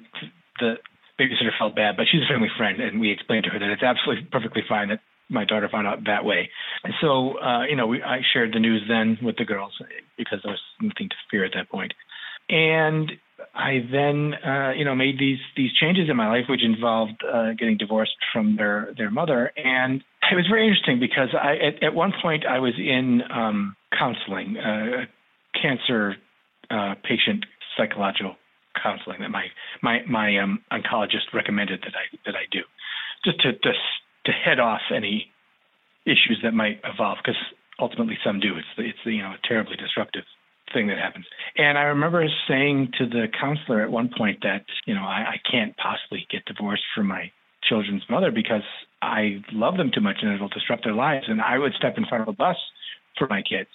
the 0.60 0.74
babysitter 1.20 1.56
felt 1.58 1.74
bad, 1.74 1.96
but 1.96 2.06
she's 2.10 2.22
a 2.22 2.32
family 2.32 2.50
friend, 2.56 2.80
and 2.80 3.00
we 3.00 3.10
explained 3.10 3.44
to 3.44 3.50
her 3.50 3.58
that 3.58 3.70
it's 3.70 3.82
absolutely 3.82 4.24
perfectly 4.30 4.62
fine 4.68 4.88
that 4.88 5.00
my 5.28 5.44
daughter 5.44 5.68
found 5.70 5.86
out 5.86 6.04
that 6.04 6.24
way. 6.24 6.50
And 6.84 6.92
so, 7.00 7.38
uh, 7.40 7.64
you 7.64 7.76
know, 7.76 7.86
we, 7.86 8.02
I 8.02 8.20
shared 8.32 8.52
the 8.52 8.60
news 8.60 8.82
then 8.88 9.18
with 9.22 9.36
the 9.36 9.44
girls 9.44 9.72
because 10.18 10.40
there 10.42 10.52
was 10.52 10.60
nothing 10.80 11.08
to 11.08 11.16
fear 11.30 11.44
at 11.44 11.52
that 11.54 11.70
point. 11.70 11.94
And 12.48 13.10
I 13.54 13.86
then, 13.90 14.34
uh, 14.34 14.72
you 14.76 14.84
know, 14.84 14.94
made 14.94 15.18
these 15.18 15.38
these 15.56 15.72
changes 15.80 16.08
in 16.08 16.16
my 16.16 16.28
life, 16.28 16.44
which 16.48 16.62
involved 16.64 17.22
uh, 17.24 17.52
getting 17.58 17.76
divorced 17.76 18.16
from 18.32 18.56
their 18.56 18.94
their 18.96 19.10
mother, 19.10 19.52
and 19.56 20.02
it 20.30 20.34
was 20.36 20.46
very 20.48 20.66
interesting 20.66 21.00
because 21.00 21.28
I 21.34 21.56
at, 21.56 21.82
at 21.82 21.94
one 21.94 22.12
point 22.22 22.44
I 22.46 22.58
was 22.58 22.74
in 22.78 23.22
um, 23.30 23.76
counseling, 23.98 24.56
uh, 24.56 25.06
cancer 25.60 26.16
uh, 26.70 26.94
patient 27.02 27.44
psychological 27.76 28.36
counseling 28.82 29.20
that 29.20 29.30
my 29.30 29.46
my 29.82 30.00
my 30.08 30.38
um, 30.38 30.60
oncologist 30.72 31.32
recommended 31.32 31.80
that 31.82 31.94
I 31.94 32.16
that 32.26 32.34
I 32.34 32.44
do, 32.50 32.62
just 33.24 33.40
to 33.42 33.52
to 33.52 33.72
to 34.26 34.32
head 34.32 34.60
off 34.60 34.80
any 34.94 35.28
issues 36.04 36.40
that 36.42 36.54
might 36.54 36.80
evolve 36.84 37.18
because 37.22 37.40
ultimately 37.78 38.18
some 38.24 38.40
do. 38.40 38.56
It's 38.56 38.68
it's 38.78 38.98
you 39.04 39.22
know 39.22 39.32
a 39.32 39.48
terribly 39.48 39.76
disruptive 39.76 40.24
thing 40.72 40.88
that 40.88 40.98
happens. 40.98 41.26
And 41.56 41.78
I 41.78 41.82
remember 41.82 42.26
saying 42.48 42.92
to 42.98 43.06
the 43.06 43.26
counselor 43.38 43.82
at 43.82 43.90
one 43.90 44.10
point 44.16 44.38
that, 44.42 44.64
you 44.86 44.94
know, 44.94 45.02
I, 45.02 45.34
I 45.34 45.40
can't 45.50 45.76
possibly 45.76 46.26
get 46.30 46.44
divorced 46.46 46.84
from 46.94 47.08
my 47.08 47.30
children's 47.62 48.04
mother 48.08 48.30
because 48.30 48.62
I 49.00 49.42
love 49.52 49.76
them 49.76 49.90
too 49.94 50.00
much 50.00 50.16
and 50.22 50.32
it'll 50.32 50.48
disrupt 50.48 50.84
their 50.84 50.94
lives. 50.94 51.26
And 51.28 51.40
I 51.40 51.58
would 51.58 51.72
step 51.74 51.94
in 51.96 52.06
front 52.06 52.22
of 52.22 52.28
a 52.28 52.32
bus 52.32 52.56
for 53.18 53.26
my 53.28 53.42
kids. 53.42 53.68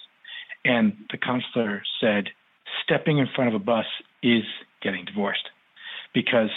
And 0.64 0.96
the 1.10 1.18
counselor 1.18 1.82
said, 2.00 2.28
stepping 2.84 3.18
in 3.18 3.28
front 3.34 3.54
of 3.54 3.60
a 3.60 3.64
bus 3.64 3.86
is 4.22 4.44
getting 4.82 5.04
divorced 5.04 5.48
because 6.14 6.50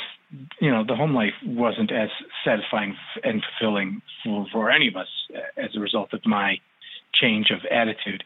you 0.60 0.71
know 0.71 0.84
the 0.86 0.95
home 0.95 1.13
life 1.13 1.34
wasn't 1.45 1.91
as 1.91 2.10
satisfying 2.45 2.95
and 3.23 3.43
fulfilling 3.60 4.01
for, 4.23 4.45
for 4.51 4.71
any 4.71 4.88
of 4.88 4.95
us 4.95 5.07
uh, 5.36 5.62
as 5.62 5.75
a 5.75 5.79
result 5.79 6.13
of 6.13 6.21
my 6.25 6.55
change 7.13 7.51
of 7.51 7.60
attitude 7.69 8.23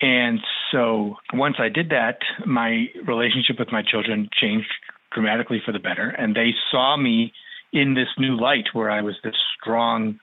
and 0.00 0.40
so 0.70 1.16
once 1.32 1.56
I 1.58 1.68
did 1.68 1.90
that, 1.90 2.18
my 2.46 2.86
relationship 3.04 3.58
with 3.58 3.72
my 3.72 3.82
children 3.82 4.28
changed 4.32 4.70
dramatically 5.12 5.60
for 5.64 5.72
the 5.72 5.78
better. 5.78 6.10
And 6.10 6.36
they 6.36 6.54
saw 6.70 6.96
me 6.96 7.32
in 7.72 7.94
this 7.94 8.08
new 8.16 8.38
light 8.38 8.66
where 8.72 8.90
I 8.90 9.02
was 9.02 9.16
this 9.24 9.34
strong, 9.60 10.20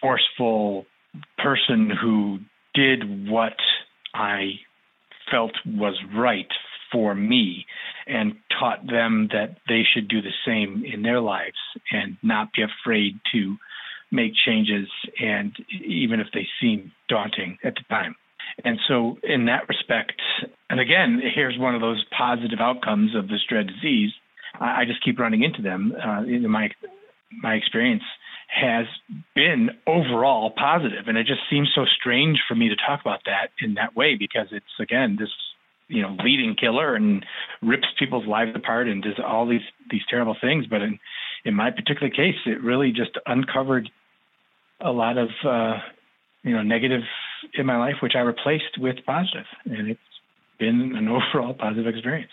forceful 0.00 0.86
person 1.38 1.90
who 2.00 2.38
did 2.74 3.28
what 3.28 3.56
I 4.14 4.60
felt 5.30 5.52
was 5.66 5.96
right 6.14 6.46
for 6.92 7.14
me 7.14 7.66
and 8.06 8.34
taught 8.58 8.86
them 8.86 9.28
that 9.32 9.56
they 9.68 9.82
should 9.82 10.08
do 10.08 10.22
the 10.22 10.32
same 10.46 10.84
in 10.84 11.02
their 11.02 11.20
lives 11.20 11.58
and 11.92 12.16
not 12.22 12.52
be 12.52 12.62
afraid 12.62 13.18
to 13.32 13.56
make 14.10 14.32
changes 14.46 14.88
and 15.20 15.52
even 15.84 16.20
if 16.20 16.28
they 16.32 16.46
seem 16.60 16.92
daunting 17.08 17.58
at 17.64 17.74
the 17.74 17.82
time. 17.88 18.14
And 18.64 18.78
so, 18.88 19.18
in 19.22 19.44
that 19.46 19.68
respect, 19.68 20.20
and 20.70 20.80
again, 20.80 21.20
here's 21.34 21.58
one 21.58 21.74
of 21.74 21.80
those 21.80 22.04
positive 22.16 22.58
outcomes 22.60 23.14
of 23.14 23.28
this 23.28 23.42
dread 23.48 23.66
disease. 23.68 24.10
I, 24.58 24.84
just 24.84 25.04
keep 25.04 25.18
running 25.18 25.44
into 25.44 25.62
them. 25.62 25.92
Uh, 25.92 26.22
in 26.22 26.48
my 26.50 26.70
my 27.42 27.54
experience 27.54 28.02
has 28.48 28.86
been 29.34 29.70
overall 29.86 30.50
positive, 30.50 31.06
and 31.06 31.18
it 31.18 31.26
just 31.26 31.42
seems 31.50 31.70
so 31.74 31.84
strange 31.84 32.38
for 32.48 32.54
me 32.54 32.68
to 32.68 32.76
talk 32.76 33.00
about 33.00 33.20
that 33.26 33.50
in 33.60 33.74
that 33.74 33.94
way 33.94 34.16
because 34.16 34.48
it's 34.50 34.80
again 34.80 35.16
this 35.20 35.28
you 35.88 36.02
know 36.02 36.16
leading 36.22 36.54
killer 36.54 36.94
and 36.94 37.24
rips 37.62 37.86
people's 37.98 38.26
lives 38.26 38.52
apart 38.54 38.88
and 38.88 39.02
does 39.02 39.18
all 39.24 39.46
these 39.46 39.66
these 39.90 40.02
terrible 40.08 40.36
things. 40.40 40.66
But 40.66 40.82
in 40.82 40.98
in 41.44 41.54
my 41.54 41.70
particular 41.70 42.10
case, 42.10 42.36
it 42.46 42.62
really 42.62 42.92
just 42.92 43.18
uncovered 43.26 43.90
a 44.80 44.92
lot 44.92 45.18
of 45.18 45.28
uh, 45.44 45.78
you 46.42 46.54
know 46.54 46.62
negative 46.62 47.02
in 47.54 47.66
my 47.66 47.78
life, 47.78 47.96
which 48.02 48.14
I 48.14 48.20
replaced 48.20 48.78
with 48.78 48.96
positive, 49.06 49.46
and 49.64 49.90
it's 49.90 50.00
been 50.58 50.94
an 50.96 51.08
overall 51.34 51.54
positive 51.54 51.86
experience. 51.86 52.30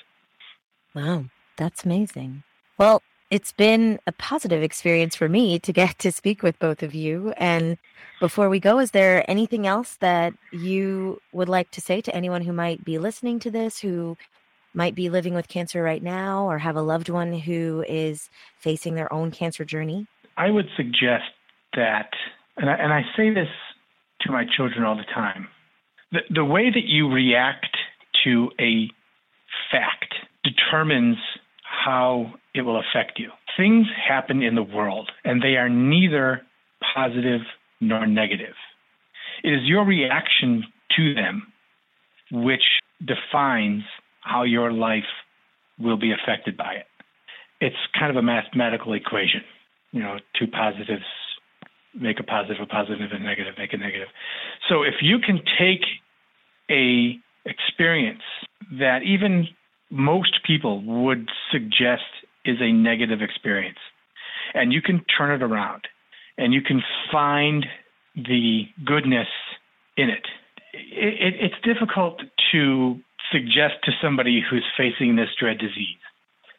Wow, 0.94 1.26
that's 1.58 1.84
amazing. 1.84 2.44
Well, 2.78 3.02
it's 3.32 3.52
been 3.52 4.00
a 4.08 4.12
positive 4.12 4.62
experience 4.62 5.16
for 5.16 5.28
me 5.28 5.60
to 5.60 5.74
get 5.74 6.00
to 6.00 6.12
speak 6.12 6.44
with 6.44 6.58
both 6.60 6.84
of 6.84 6.94
you. 6.94 7.34
And 7.38 7.78
before 8.20 8.50
we 8.50 8.60
go, 8.60 8.80
is 8.80 8.92
there 8.92 9.30
anything 9.30 9.66
else 9.68 9.96
that 9.96 10.34
you 10.52 11.22
would 11.34 11.50
like 11.50 11.72
to 11.72 11.82
say 11.82 12.02
to 12.02 12.16
anyone 12.16 12.44
who 12.44 12.54
might 12.54 12.86
be 12.86 12.98
listening 12.98 13.40
to 13.40 13.52
this, 13.52 13.80
who 13.80 14.18
might 14.74 14.96
be 14.96 15.10
living 15.10 15.34
with 15.34 15.48
cancer 15.48 15.82
right 15.82 16.04
now, 16.04 16.46
or 16.46 16.60
have 16.60 16.76
a 16.76 16.82
loved 16.82 17.10
one 17.10 17.34
who 17.34 17.84
is 17.88 18.30
facing 18.60 18.96
their 18.96 19.12
own 19.12 19.32
cancer 19.32 19.66
journey? 19.66 20.08
I 20.38 20.50
would 20.50 20.68
suggest 20.76 21.32
that, 21.76 22.12
and 22.58 22.70
I, 22.70 22.74
and 22.76 22.94
I 22.94 23.04
say 23.16 23.34
this 23.34 23.48
to 24.22 24.32
my 24.32 24.46
children 24.56 24.84
all 24.84 24.96
the 24.96 25.04
time 25.04 25.48
the, 26.12 26.20
the 26.34 26.46
way 26.46 26.70
that 26.70 26.86
you 26.86 27.10
react 27.12 27.78
to 28.24 28.50
a 28.60 28.90
fact 29.72 30.16
determines 30.44 31.18
how 31.64 32.34
it 32.56 32.62
will 32.62 32.80
affect 32.80 33.20
you. 33.20 33.30
Things 33.58 33.88
happen 34.08 34.42
in 34.42 34.56
the 34.56 34.64
world, 34.64 35.12
and 35.24 35.42
they 35.42 35.56
are 35.58 35.70
neither 35.70 36.42
positive 36.96 37.42
nor 37.82 38.06
negative. 38.08 38.56
It 39.44 39.50
is 39.50 39.62
your 39.64 39.86
reaction 39.86 40.64
to 40.96 41.14
them 41.14 41.52
which 42.32 42.64
defines 43.06 43.84
how 44.22 44.44
your 44.44 44.72
life 44.72 45.04
will 45.80 45.98
be 45.98 46.12
affected 46.12 46.58
by 46.58 46.74
it. 46.74 46.88
It's 47.62 47.76
kind 47.98 48.10
of 48.10 48.18
a 48.18 48.22
mathematical 48.22 48.94
equation. 48.94 49.42
You 49.92 50.02
know, 50.02 50.18
two 50.38 50.48
positives 50.48 51.06
make 51.94 52.20
a 52.20 52.24
positive, 52.24 52.58
a 52.60 52.76
and 52.92 53.12
a 53.12 53.20
negative, 53.20 53.54
make 53.58 53.74
a 53.74 53.78
negative. 53.78 54.08
So 54.68 54.84
if 54.84 54.96
you 55.02 55.20
can 55.20 55.42
take 55.58 55.86
a 56.70 57.18
experience 57.46 58.24
that 58.80 59.04
even 59.04 59.48
most 59.90 60.40
people 60.46 60.82
would 60.82 61.30
suggest 61.52 62.04
is 62.46 62.58
a 62.62 62.72
negative 62.72 63.22
experience. 63.22 63.80
And 64.54 64.72
you 64.72 64.82
can 64.82 65.04
turn 65.18 65.32
it 65.32 65.44
around 65.44 65.88
and 66.38 66.54
you 66.54 66.62
can 66.62 66.82
find 67.12 67.66
the 68.16 68.64
goodness 68.86 69.28
in 69.98 70.10
it. 70.10 70.26
it, 70.74 71.34
it 71.34 71.34
it's 71.40 71.56
difficult 71.64 72.22
to 72.52 73.00
suggest 73.32 73.76
to 73.84 73.92
somebody 74.02 74.42
who's 74.48 74.66
facing 74.78 75.16
this 75.16 75.30
dread 75.40 75.58
disease 75.58 75.98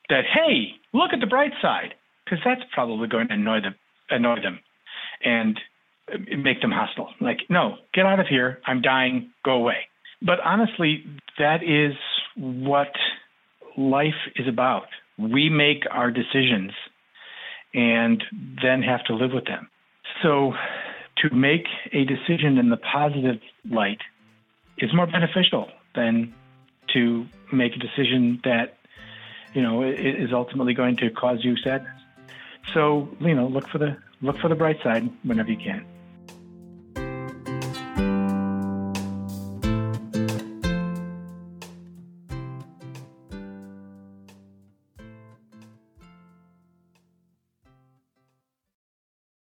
that, 0.09 0.25
hey, 0.25 0.73
look 0.93 1.13
at 1.13 1.21
the 1.21 1.27
bright 1.27 1.53
side, 1.63 1.95
because 2.25 2.39
that's 2.45 2.63
probably 2.73 3.09
going 3.09 3.29
to 3.29 3.35
annoy 3.35 3.61
them, 3.61 3.75
annoy 4.11 4.41
them 4.43 4.61
and 5.25 5.59
make 6.39 6.61
them 6.61 6.71
hostile. 6.71 7.11
Like, 7.21 7.39
no, 7.49 7.77
get 7.95 8.07
out 8.07 8.21
of 8.21 8.27
here. 8.27 8.61
I'm 8.67 8.81
dying. 8.81 9.31
Go 9.45 9.53
away. 9.53 9.89
But 10.23 10.41
honestly, 10.45 11.05
that 11.39 11.63
is 11.63 11.95
what 12.37 12.93
life 13.77 14.15
is 14.37 14.49
about. 14.49 14.87
We 15.19 15.49
make 15.49 15.85
our 15.91 16.11
decisions 16.11 16.73
and 17.75 18.23
then 18.63 18.83
have 18.83 19.05
to 19.05 19.15
live 19.15 19.33
with 19.33 19.47
them. 19.47 19.69
So 20.23 20.53
to 21.19 21.35
make 21.35 21.67
a 21.93 22.05
decision 22.05 22.59
in 22.59 22.71
the 22.71 22.77
positive 22.77 23.41
light 23.69 24.01
is 24.79 24.95
more 24.95 25.07
beneficial 25.07 25.69
than 25.95 26.35
to 26.95 27.27
make 27.53 27.75
a 27.75 27.79
decision 27.79 28.41
that 28.45 28.79
you 29.55 29.63
know 29.63 29.83
is 29.83 30.33
ultimately 30.33 30.75
going 30.75 30.97
to 30.97 31.11
cause 31.11 31.45
you 31.45 31.57
sadness. 31.57 31.93
So 32.73 33.09
you 33.21 33.35
know, 33.35 33.47
look 33.47 33.69
for 33.69 33.79
the 33.79 33.97
look 34.21 34.39
for 34.39 34.49
the 34.49 34.55
bright 34.55 34.83
side 34.83 35.11
whenever 35.23 35.51
you 35.51 35.59
can. 35.59 35.85